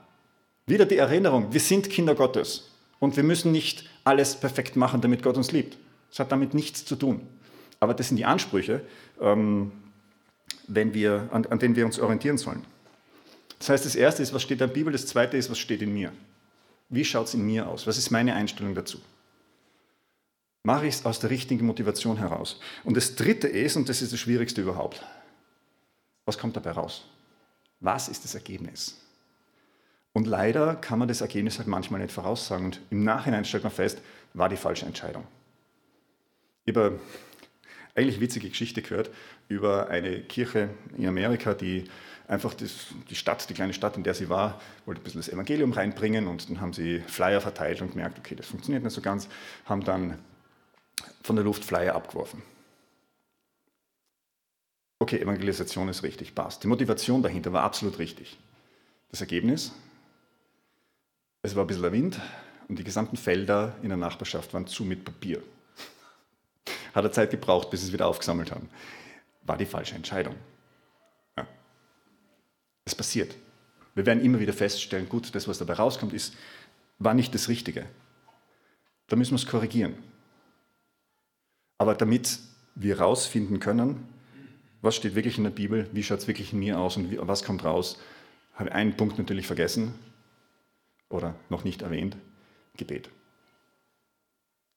wieder 0.68 0.86
die 0.86 0.98
Erinnerung, 0.98 1.52
wir 1.52 1.60
sind 1.60 1.90
Kinder 1.90 2.14
Gottes 2.14 2.70
und 3.00 3.18
wir 3.18 3.24
müssen 3.24 3.52
nicht 3.52 3.90
alles 4.04 4.36
perfekt 4.36 4.76
machen, 4.76 5.02
damit 5.02 5.24
Gott 5.24 5.38
uns 5.38 5.52
liebt. 5.52 5.80
Das 6.12 6.20
hat 6.20 6.32
damit 6.32 6.54
nichts 6.54 6.86
zu 6.86 6.96
tun. 6.96 7.22
Aber 7.80 7.96
das 7.96 8.10
sind 8.10 8.18
die 8.18 8.26
Ansprüche, 8.26 8.82
ähm, 9.20 9.72
wenn 10.68 10.94
wir, 10.94 11.28
an, 11.32 11.48
an 11.48 11.58
denen 11.58 11.76
wir 11.76 11.88
uns 11.88 11.98
orientieren 11.98 12.38
sollen. 12.38 12.64
Das 13.58 13.70
heißt, 13.70 13.86
das 13.88 13.96
Erste 13.96 14.22
ist, 14.22 14.36
was 14.36 14.44
steht 14.44 14.62
in 14.62 14.68
der 14.68 14.74
Bibel, 14.74 14.94
das 14.94 15.08
Zweite 15.08 15.36
ist, 15.36 15.50
was 15.50 15.58
steht 15.58 15.82
in 15.82 15.96
mir. 15.96 16.12
Wie 16.90 17.04
schaut 17.04 17.26
es 17.26 17.34
in 17.34 17.44
mir 17.44 17.68
aus? 17.68 17.88
Was 17.88 17.98
ist 17.98 18.12
meine 18.12 18.36
Einstellung 18.36 18.76
dazu? 18.76 19.00
Mache 20.64 20.88
ich 20.88 20.96
es 20.96 21.06
aus 21.06 21.20
der 21.20 21.30
richtigen 21.30 21.66
Motivation 21.66 22.18
heraus? 22.18 22.60
Und 22.86 22.96
das 22.96 23.16
Dritte 23.16 23.48
ist, 23.50 23.76
und 23.76 23.90
das 23.90 24.02
ist 24.02 24.14
das 24.14 24.20
Schwierigste 24.20 24.62
überhaupt, 24.62 25.06
was 26.26 26.38
kommt 26.38 26.56
dabei 26.56 26.72
raus? 26.72 27.06
Was 27.82 28.08
ist 28.08 28.24
das 28.24 28.34
Ergebnis? 28.34 28.98
Und 30.14 30.26
leider 30.26 30.76
kann 30.76 31.00
man 31.00 31.10
das 31.10 31.20
Ergebnis 31.20 31.58
halt 31.58 31.68
manchmal 31.68 32.00
nicht 32.00 32.14
voraussagen. 32.14 32.68
Und 32.68 32.80
im 32.92 33.04
Nachhinein 33.04 33.44
stellt 33.44 33.64
man 33.64 33.74
fest, 33.74 34.02
war 34.34 34.48
die 34.48 34.56
falsche 34.56 34.86
Entscheidung. 34.86 35.28
Ich 36.64 36.74
habe 36.74 36.98
eigentlich 37.94 38.22
witzige 38.22 38.48
Geschichte 38.48 38.82
gehört 38.82 39.10
über 39.50 39.90
eine 39.90 40.22
Kirche 40.22 40.70
in 40.98 41.08
Amerika, 41.08 41.54
die 41.54 41.90
einfach 42.28 42.54
die 42.54 43.16
Stadt, 43.16 43.50
die 43.50 43.54
kleine 43.54 43.74
Stadt, 43.74 43.98
in 43.98 44.04
der 44.04 44.14
sie 44.14 44.30
war, 44.30 44.62
wollte 44.86 45.02
ein 45.02 45.04
bisschen 45.04 45.20
das 45.20 45.28
Evangelium 45.28 45.74
reinbringen 45.74 46.28
und 46.28 46.50
dann 46.50 46.62
haben 46.62 46.72
sie 46.72 47.02
Flyer 47.02 47.42
verteilt 47.42 47.82
und 47.82 47.92
gemerkt, 47.92 48.18
okay, 48.18 48.36
das 48.36 48.46
funktioniert 48.46 48.84
nicht 48.84 48.94
so 48.94 49.02
ganz, 49.02 49.28
haben 49.66 49.84
dann 49.84 50.20
von 51.22 51.36
der 51.36 51.46
Luft 51.46 51.64
Flyer 51.64 51.96
abgeworfen. 51.96 52.42
Okay, 55.00 55.20
Evangelisation 55.20 55.90
ist 55.90 56.04
richtig, 56.04 56.34
passt. 56.34 56.64
Die 56.64 56.68
Motivation 56.68 57.22
dahinter 57.22 57.52
war 57.52 57.64
absolut 57.64 58.00
richtig. 58.00 58.38
Das 59.12 59.22
Ergebnis? 59.22 59.74
Es 61.42 61.56
war 61.56 61.66
ein 61.66 61.68
bisschen 61.68 61.84
der 61.84 61.92
Wind 61.92 62.22
und 62.70 62.80
die 62.80 62.86
gesamten 62.86 63.18
Felder 63.18 63.76
in 63.82 63.90
der 63.90 63.98
Nachbarschaft 63.98 64.54
waren 64.54 64.66
zu 64.66 64.86
mit 64.86 65.04
Papier. 65.04 65.44
Hat 66.96 67.04
er 67.04 67.12
Zeit 67.12 67.32
gebraucht, 67.32 67.70
bis 67.70 67.82
sie 67.82 67.88
es 67.88 67.94
wieder 67.94 68.08
aufgesammelt 68.08 68.52
haben. 68.52 68.70
War 69.42 69.58
die 69.58 69.66
falsche 69.66 69.96
Entscheidung. 69.96 70.36
Ja. 71.38 71.46
Es 72.86 72.96
passiert. 72.96 73.36
Wir 73.96 74.06
werden 74.06 74.24
immer 74.24 74.40
wieder 74.40 74.54
feststellen, 74.54 75.10
gut, 75.10 75.36
das, 75.36 75.48
was 75.48 75.58
dabei 75.58 75.74
rauskommt, 75.74 76.14
ist, 76.14 76.34
war 76.98 77.14
nicht 77.14 77.36
das 77.36 77.50
Richtige. 77.50 77.86
Da 79.08 79.16
müssen 79.16 79.32
wir 79.32 79.36
es 79.36 79.46
korrigieren. 79.46 79.96
Aber 81.84 81.96
damit 81.96 82.40
wir 82.76 82.98
herausfinden 82.98 83.60
können, 83.60 84.08
was 84.82 84.96
steht 84.96 85.16
wirklich 85.16 85.38
in 85.38 85.44
der 85.44 85.52
Bibel, 85.52 85.90
wie 85.92 86.02
schaut 86.02 86.20
es 86.20 86.28
wirklich 86.28 86.54
in 86.54 86.60
mir 86.60 86.80
aus 86.80 86.96
und 86.96 87.12
wie, 87.12 87.18
was 87.20 87.44
kommt 87.44 87.66
raus, 87.66 88.00
habe 88.54 88.70
ich 88.70 88.76
einen 88.76 88.96
Punkt 88.96 89.18
natürlich 89.18 89.48
vergessen 89.48 89.94
oder 91.10 91.36
noch 91.50 91.66
nicht 91.66 91.82
erwähnt, 91.82 92.16
Gebet. 92.78 93.10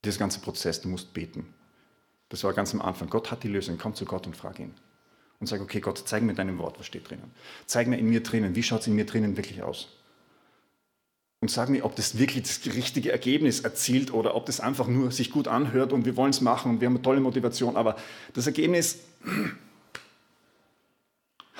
Dieser 0.03 0.19
ganze 0.19 0.41
Prozess, 0.41 0.81
du 0.81 0.89
musst 0.89 1.13
beten. 1.13 1.53
Das 2.27 2.43
war 2.43 2.51
ganz 2.51 2.73
am 2.73 2.81
Anfang. 2.81 3.09
Gott 3.09 3.31
hat 3.31 3.41
die 3.41 3.47
Lösung. 3.47 3.77
Komm 3.77 3.95
zu 3.95 4.03
Gott 4.03 4.27
und 4.27 4.35
frag 4.35 4.59
ihn. 4.59 4.73
Und 5.39 5.47
sag, 5.47 5.61
okay, 5.61 5.79
Gott, 5.79 6.03
zeig 6.05 6.23
mir 6.23 6.33
deinem 6.33 6.57
Wort, 6.57 6.77
was 6.77 6.87
steht 6.87 7.09
drinnen. 7.09 7.31
Zeig 7.67 7.87
mir 7.87 7.97
in 7.97 8.09
mir 8.09 8.21
drinnen, 8.21 8.53
wie 8.53 8.63
schaut 8.63 8.81
es 8.81 8.87
in 8.87 8.95
mir 8.95 9.05
drinnen 9.05 9.37
wirklich 9.37 9.63
aus. 9.63 9.96
Und 11.39 11.51
sag 11.51 11.69
mir, 11.69 11.85
ob 11.85 11.95
das 11.95 12.17
wirklich 12.17 12.43
das 12.43 12.73
richtige 12.73 13.11
Ergebnis 13.11 13.59
erzielt 13.59 14.11
oder 14.11 14.35
ob 14.35 14.47
das 14.47 14.59
einfach 14.59 14.87
nur 14.87 15.11
sich 15.11 15.31
gut 15.31 15.47
anhört 15.47 15.93
und 15.93 16.05
wir 16.05 16.17
wollen 16.17 16.31
es 16.31 16.41
machen 16.41 16.71
und 16.71 16.81
wir 16.81 16.87
haben 16.87 16.95
eine 16.95 17.03
tolle 17.03 17.19
Motivation. 17.19 17.75
Aber 17.75 17.95
das 18.33 18.47
Ergebnis 18.47 18.99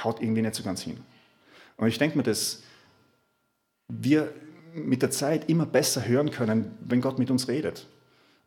haut 0.03 0.21
irgendwie 0.21 0.41
nicht 0.41 0.55
so 0.55 0.63
ganz 0.63 0.81
hin. 0.81 0.97
Und 1.77 1.87
ich 1.87 1.99
denke 1.99 2.17
mir, 2.17 2.23
dass 2.23 2.63
wir 3.87 4.33
mit 4.73 5.03
der 5.03 5.11
Zeit 5.11 5.49
immer 5.49 5.65
besser 5.65 6.07
hören 6.07 6.31
können, 6.31 6.71
wenn 6.81 7.01
Gott 7.01 7.19
mit 7.19 7.29
uns 7.29 7.47
redet. 7.47 7.87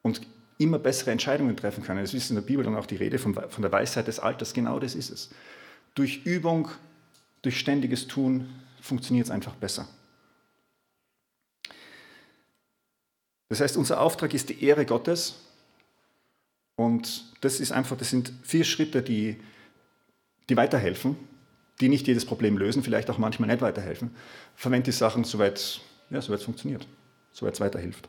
Und 0.02 0.20
immer 0.58 0.78
bessere 0.78 1.10
Entscheidungen 1.10 1.56
treffen 1.56 1.82
können. 1.82 2.04
Es 2.04 2.12
ist 2.12 2.30
in 2.30 2.36
der 2.36 2.42
Bibel 2.42 2.64
dann 2.64 2.76
auch 2.76 2.86
die 2.86 2.96
Rede 2.96 3.18
von, 3.18 3.34
von 3.34 3.62
der 3.62 3.72
Weisheit 3.72 4.08
des 4.08 4.18
Alters. 4.18 4.52
Genau 4.52 4.78
das 4.78 4.94
ist 4.94 5.10
es. 5.10 5.30
Durch 5.94 6.26
Übung, 6.26 6.68
durch 7.42 7.58
ständiges 7.58 8.06
Tun 8.06 8.48
funktioniert 8.80 9.26
es 9.26 9.30
einfach 9.30 9.54
besser. 9.54 9.88
Das 13.50 13.60
heißt, 13.60 13.76
unser 13.76 14.00
Auftrag 14.00 14.32
ist 14.32 14.48
die 14.48 14.64
Ehre 14.64 14.86
Gottes. 14.86 15.34
Und 16.76 17.24
das 17.42 17.60
ist 17.60 17.72
einfach, 17.72 17.98
das 17.98 18.08
sind 18.08 18.32
vier 18.42 18.64
Schritte, 18.64 19.02
die, 19.02 19.38
die 20.48 20.56
weiterhelfen, 20.56 21.16
die 21.82 21.90
nicht 21.90 22.06
jedes 22.06 22.24
Problem 22.24 22.56
lösen, 22.56 22.82
vielleicht 22.82 23.10
auch 23.10 23.18
manchmal 23.18 23.50
nicht 23.50 23.60
weiterhelfen. 23.60 24.14
Verwende 24.56 24.86
die 24.86 24.96
Sachen, 24.96 25.24
soweit 25.24 25.82
ja, 26.10 26.20
soweit 26.20 26.40
es 26.40 26.44
funktioniert, 26.44 26.86
soweit 27.32 27.54
es 27.54 27.60
weiterhilft. 27.60 28.08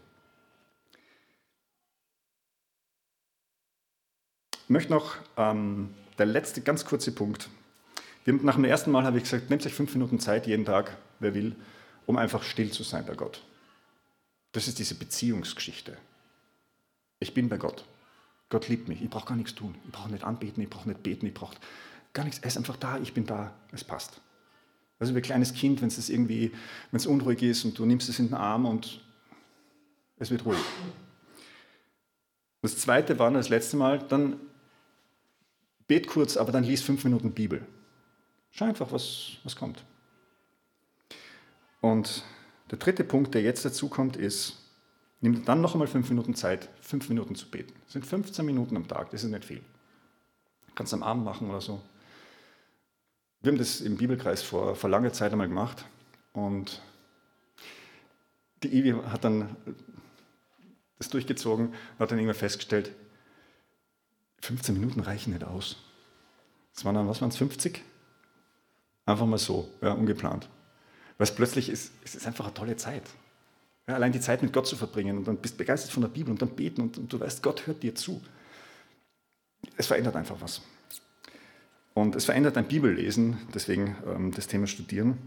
Ich 4.63 4.69
möchte 4.69 4.91
noch 4.91 5.17
ähm, 5.37 5.93
der 6.17 6.25
letzte 6.25 6.61
ganz 6.61 6.85
kurze 6.85 7.11
Punkt. 7.11 7.49
Wir, 8.25 8.33
nach 8.33 8.55
dem 8.55 8.65
ersten 8.65 8.91
Mal 8.91 9.03
habe 9.03 9.17
ich 9.17 9.23
gesagt, 9.23 9.49
nehmt 9.49 9.65
euch 9.65 9.73
fünf 9.73 9.93
Minuten 9.93 10.19
Zeit 10.19 10.47
jeden 10.47 10.65
Tag, 10.65 10.97
wer 11.19 11.33
will, 11.33 11.55
um 12.05 12.17
einfach 12.17 12.43
still 12.43 12.71
zu 12.71 12.83
sein 12.83 13.05
bei 13.05 13.15
Gott. 13.15 13.43
Das 14.51 14.67
ist 14.67 14.79
diese 14.79 14.95
Beziehungsgeschichte. 14.95 15.97
Ich 17.19 17.33
bin 17.33 17.49
bei 17.49 17.57
Gott. 17.57 17.85
Gott 18.49 18.67
liebt 18.67 18.87
mich. 18.89 19.01
Ich 19.01 19.09
brauche 19.09 19.27
gar 19.27 19.37
nichts 19.37 19.55
tun. 19.55 19.75
Ich 19.85 19.91
brauche 19.91 20.11
nicht 20.11 20.23
anbeten, 20.23 20.61
ich 20.61 20.69
brauche 20.69 20.89
nicht 20.89 21.03
beten, 21.03 21.25
ich 21.25 21.33
brauche 21.33 21.55
gar 22.13 22.25
nichts. 22.25 22.39
Er 22.39 22.47
ist 22.47 22.57
einfach 22.57 22.77
da, 22.77 22.97
ich 22.99 23.13
bin 23.13 23.25
da, 23.25 23.53
es 23.71 23.83
passt. 23.83 24.19
Also 24.99 25.13
wie 25.13 25.19
ein 25.19 25.23
kleines 25.23 25.53
Kind, 25.53 25.81
wenn 25.81 25.87
es 25.87 26.09
irgendwie, 26.09 26.51
wenn 26.91 26.97
es 26.97 27.07
unruhig 27.07 27.41
ist 27.41 27.65
und 27.65 27.77
du 27.79 27.85
nimmst 27.85 28.09
es 28.09 28.19
in 28.19 28.27
den 28.27 28.35
Arm 28.35 28.65
und 28.65 29.01
es 30.17 30.29
wird 30.29 30.45
ruhig. 30.45 30.59
Das 32.61 32.77
zweite 32.77 33.17
war 33.17 33.31
das 33.31 33.49
letzte 33.49 33.77
Mal, 33.77 33.99
dann 33.99 34.39
bet 35.87 36.07
kurz, 36.07 36.37
aber 36.37 36.51
dann 36.51 36.63
lies 36.63 36.83
fünf 36.83 37.03
Minuten 37.03 37.31
Bibel. 37.31 37.65
Schau 38.51 38.65
einfach, 38.65 38.91
was, 38.91 39.37
was 39.43 39.55
kommt. 39.55 39.83
Und 41.79 42.23
der 42.71 42.79
dritte 42.79 43.03
Punkt, 43.03 43.35
der 43.35 43.41
jetzt 43.41 43.65
dazu 43.65 43.89
kommt, 43.89 44.15
ist, 44.15 44.57
nimm 45.19 45.43
dann 45.45 45.61
noch 45.61 45.73
einmal 45.73 45.87
fünf 45.87 46.09
Minuten 46.09 46.33
Zeit, 46.33 46.69
fünf 46.81 47.09
Minuten 47.09 47.35
zu 47.35 47.49
beten. 47.51 47.73
Das 47.83 47.93
sind 47.93 48.05
15 48.05 48.45
Minuten 48.45 48.77
am 48.77 48.87
Tag, 48.87 49.11
das 49.11 49.23
ist 49.23 49.29
nicht 49.29 49.45
viel. 49.45 49.61
Kannst 50.73 50.93
am 50.93 51.03
Abend 51.03 51.25
machen 51.25 51.49
oder 51.49 51.59
so. 51.59 51.81
Wir 53.41 53.51
haben 53.51 53.57
das 53.57 53.81
im 53.81 53.97
Bibelkreis 53.97 54.41
vor, 54.41 54.75
vor 54.75 54.89
langer 54.89 55.11
Zeit 55.11 55.33
einmal 55.33 55.49
gemacht 55.49 55.85
und 56.31 56.81
die 58.63 58.73
Ivi 58.73 58.91
hat 58.91 59.25
dann 59.25 59.55
das 60.97 61.09
durchgezogen 61.09 61.69
und 61.69 61.99
hat 61.99 62.11
dann 62.11 62.19
irgendwann 62.19 62.39
festgestellt, 62.39 62.91
15 64.41 64.75
Minuten 64.75 65.01
reichen 65.01 65.33
nicht 65.33 65.43
aus. 65.43 65.77
Das 66.73 66.85
waren 66.85 66.95
dann, 66.95 67.07
was 67.07 67.21
waren 67.21 67.29
es, 67.29 67.37
50? 67.37 67.81
Einfach 69.05 69.25
mal 69.25 69.37
so, 69.37 69.69
ja, 69.81 69.91
ungeplant. 69.91 70.47
Es 71.21 71.35
plötzlich 71.35 71.69
ist, 71.69 71.91
es 72.03 72.15
ist 72.15 72.25
einfach 72.25 72.45
eine 72.45 72.53
tolle 72.53 72.75
Zeit. 72.77 73.03
Ja, 73.87 73.95
allein 73.95 74.11
die 74.11 74.19
Zeit 74.19 74.41
mit 74.41 74.53
Gott 74.53 74.67
zu 74.67 74.75
verbringen 74.75 75.17
und 75.17 75.27
dann 75.27 75.37
bist 75.37 75.57
begeistert 75.57 75.91
von 75.91 76.01
der 76.01 76.09
Bibel 76.09 76.31
und 76.31 76.41
dann 76.41 76.55
beten 76.55 76.81
und, 76.81 76.97
und 76.97 77.13
du 77.13 77.19
weißt, 77.19 77.43
Gott 77.43 77.67
hört 77.67 77.83
dir 77.83 77.93
zu. 77.95 78.21
Es 79.77 79.87
verändert 79.87 80.15
einfach 80.15 80.37
was. 80.39 80.61
Und 81.93 82.15
es 82.15 82.25
verändert 82.25 82.55
dein 82.55 82.67
Bibellesen, 82.67 83.37
deswegen 83.53 83.95
ähm, 84.07 84.31
das 84.31 84.47
Thema 84.47 84.65
Studieren. 84.65 85.17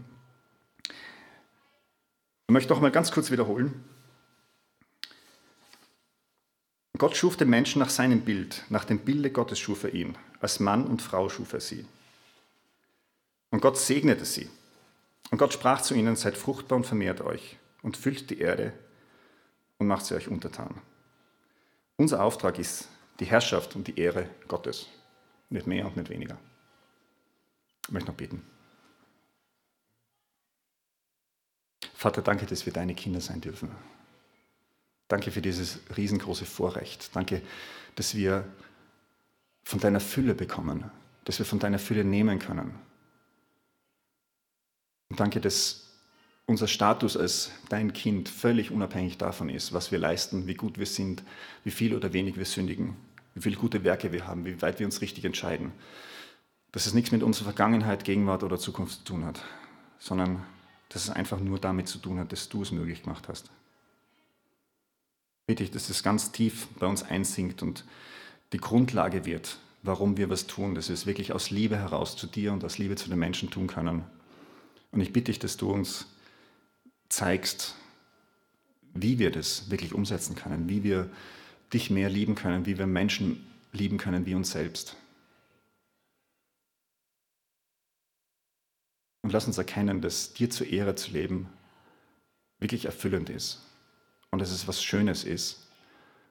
Ich 2.47 2.53
möchte 2.53 2.73
noch 2.73 2.81
mal 2.81 2.91
ganz 2.91 3.11
kurz 3.11 3.31
wiederholen. 3.31 3.83
Gott 6.97 7.15
schuf 7.15 7.37
den 7.37 7.49
Menschen 7.49 7.79
nach 7.79 7.89
seinem 7.89 8.21
Bild, 8.21 8.63
nach 8.69 8.85
dem 8.85 8.99
Bilde 8.99 9.31
Gottes 9.31 9.59
schuf 9.59 9.83
er 9.83 9.93
ihn. 9.93 10.17
Als 10.39 10.59
Mann 10.59 10.85
und 10.85 11.01
Frau 11.01 11.29
schuf 11.29 11.53
er 11.53 11.59
sie. 11.59 11.85
Und 13.51 13.61
Gott 13.61 13.77
segnete 13.77 14.25
sie. 14.25 14.49
Und 15.31 15.37
Gott 15.37 15.53
sprach 15.53 15.81
zu 15.81 15.95
ihnen, 15.95 16.15
seid 16.15 16.37
fruchtbar 16.37 16.77
und 16.77 16.85
vermehrt 16.85 17.21
euch 17.21 17.57
und 17.81 17.97
füllt 17.97 18.29
die 18.29 18.39
Erde 18.39 18.73
und 19.77 19.87
macht 19.87 20.05
sie 20.05 20.15
euch 20.15 20.27
untertan. 20.27 20.81
Unser 21.97 22.23
Auftrag 22.23 22.59
ist 22.59 22.89
die 23.19 23.25
Herrschaft 23.25 23.75
und 23.75 23.87
die 23.87 23.99
Ehre 23.99 24.29
Gottes. 24.47 24.87
Nicht 25.49 25.67
mehr 25.67 25.85
und 25.85 25.95
nicht 25.95 26.09
weniger. 26.09 26.37
Ich 27.87 27.91
möchte 27.91 28.09
noch 28.09 28.17
beten. 28.17 28.41
Vater, 31.93 32.21
danke, 32.21 32.45
dass 32.45 32.65
wir 32.65 32.73
deine 32.73 32.93
Kinder 32.93 33.21
sein 33.21 33.41
dürfen. 33.41 33.71
Danke 35.07 35.31
für 35.31 35.41
dieses 35.41 35.79
riesengroße 35.95 36.45
Vorrecht. 36.45 37.15
Danke, 37.15 37.41
dass 37.95 38.15
wir 38.15 38.45
von 39.63 39.79
deiner 39.79 39.99
Fülle 39.99 40.35
bekommen, 40.35 40.89
dass 41.23 41.39
wir 41.39 41.45
von 41.45 41.59
deiner 41.59 41.79
Fülle 41.79 42.03
nehmen 42.03 42.39
können. 42.39 42.77
Danke, 45.15 45.39
dass 45.39 45.85
unser 46.45 46.67
Status 46.67 47.17
als 47.17 47.51
dein 47.69 47.93
Kind 47.93 48.29
völlig 48.29 48.71
unabhängig 48.71 49.17
davon 49.17 49.49
ist, 49.49 49.73
was 49.73 49.91
wir 49.91 49.99
leisten, 49.99 50.47
wie 50.47 50.53
gut 50.53 50.77
wir 50.77 50.85
sind, 50.85 51.23
wie 51.63 51.71
viel 51.71 51.95
oder 51.95 52.13
wenig 52.13 52.37
wir 52.37 52.45
sündigen, 52.45 52.95
wie 53.33 53.41
viele 53.41 53.55
gute 53.55 53.83
Werke 53.83 54.11
wir 54.11 54.27
haben, 54.27 54.45
wie 54.45 54.61
weit 54.61 54.79
wir 54.79 54.85
uns 54.85 55.01
richtig 55.01 55.25
entscheiden. 55.25 55.71
Dass 56.71 56.85
es 56.85 56.93
nichts 56.93 57.11
mit 57.11 57.23
unserer 57.23 57.45
Vergangenheit, 57.45 58.03
Gegenwart 58.03 58.43
oder 58.43 58.59
Zukunft 58.59 58.99
zu 58.99 59.03
tun 59.05 59.25
hat, 59.25 59.41
sondern 59.97 60.43
dass 60.89 61.03
es 61.03 61.09
einfach 61.09 61.39
nur 61.39 61.59
damit 61.59 61.87
zu 61.87 61.97
tun 61.97 62.19
hat, 62.19 62.31
dass 62.31 62.49
du 62.49 62.61
es 62.61 62.71
möglich 62.71 63.03
gemacht 63.03 63.27
hast. 63.27 63.49
Bitte 65.47 65.63
ich, 65.63 65.71
dass 65.71 65.89
es 65.89 66.03
ganz 66.03 66.31
tief 66.31 66.67
bei 66.79 66.87
uns 66.87 67.03
einsinkt 67.03 67.61
und 67.61 67.85
die 68.53 68.57
Grundlage 68.57 69.25
wird, 69.25 69.57
warum 69.83 70.17
wir 70.17 70.29
was 70.29 70.47
tun, 70.47 70.75
dass 70.75 70.89
wir 70.89 70.93
es 70.93 71.05
wirklich 71.05 71.33
aus 71.33 71.49
Liebe 71.49 71.77
heraus 71.77 72.15
zu 72.15 72.27
dir 72.27 72.53
und 72.53 72.63
aus 72.63 72.77
Liebe 72.77 72.95
zu 72.95 73.09
den 73.09 73.19
Menschen 73.19 73.49
tun 73.49 73.67
können. 73.67 74.03
Und 74.95 75.01
ich 75.01 75.11
bitte 75.11 75.25
dich, 75.25 75.39
dass 75.39 75.57
du 75.57 75.69
uns 75.69 76.05
zeigst, 77.09 77.75
wie 78.93 79.19
wir 79.19 79.29
das 79.29 79.69
wirklich 79.69 79.93
umsetzen 79.93 80.35
können, 80.35 80.69
wie 80.69 80.83
wir 80.83 81.09
dich 81.73 81.89
mehr 81.89 82.09
lieben 82.09 82.33
können, 82.33 82.65
wie 82.65 82.77
wir 82.77 82.87
Menschen 82.87 83.45
lieben 83.73 83.97
können 83.97 84.25
wie 84.25 84.35
uns 84.35 84.51
selbst. 84.51 84.95
Und 89.21 89.33
lass 89.33 89.47
uns 89.47 89.57
erkennen, 89.57 89.99
dass 89.99 90.33
dir 90.33 90.49
zur 90.49 90.67
Ehre 90.67 90.95
zu 90.95 91.11
leben 91.11 91.49
wirklich 92.59 92.85
erfüllend 92.85 93.29
ist 93.29 93.61
und 94.31 94.39
dass 94.39 94.51
es 94.51 94.65
was 94.65 94.81
Schönes 94.81 95.25
ist 95.25 95.67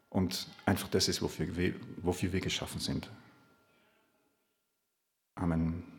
und 0.08 0.48
einfach 0.64 0.88
das 0.88 1.08
ist, 1.08 1.20
wofür 1.20 1.54
wir, 1.54 1.74
wofür 1.98 2.32
wir 2.32 2.40
geschaffen 2.40 2.80
sind. 2.80 3.10
Amen. 5.34 5.93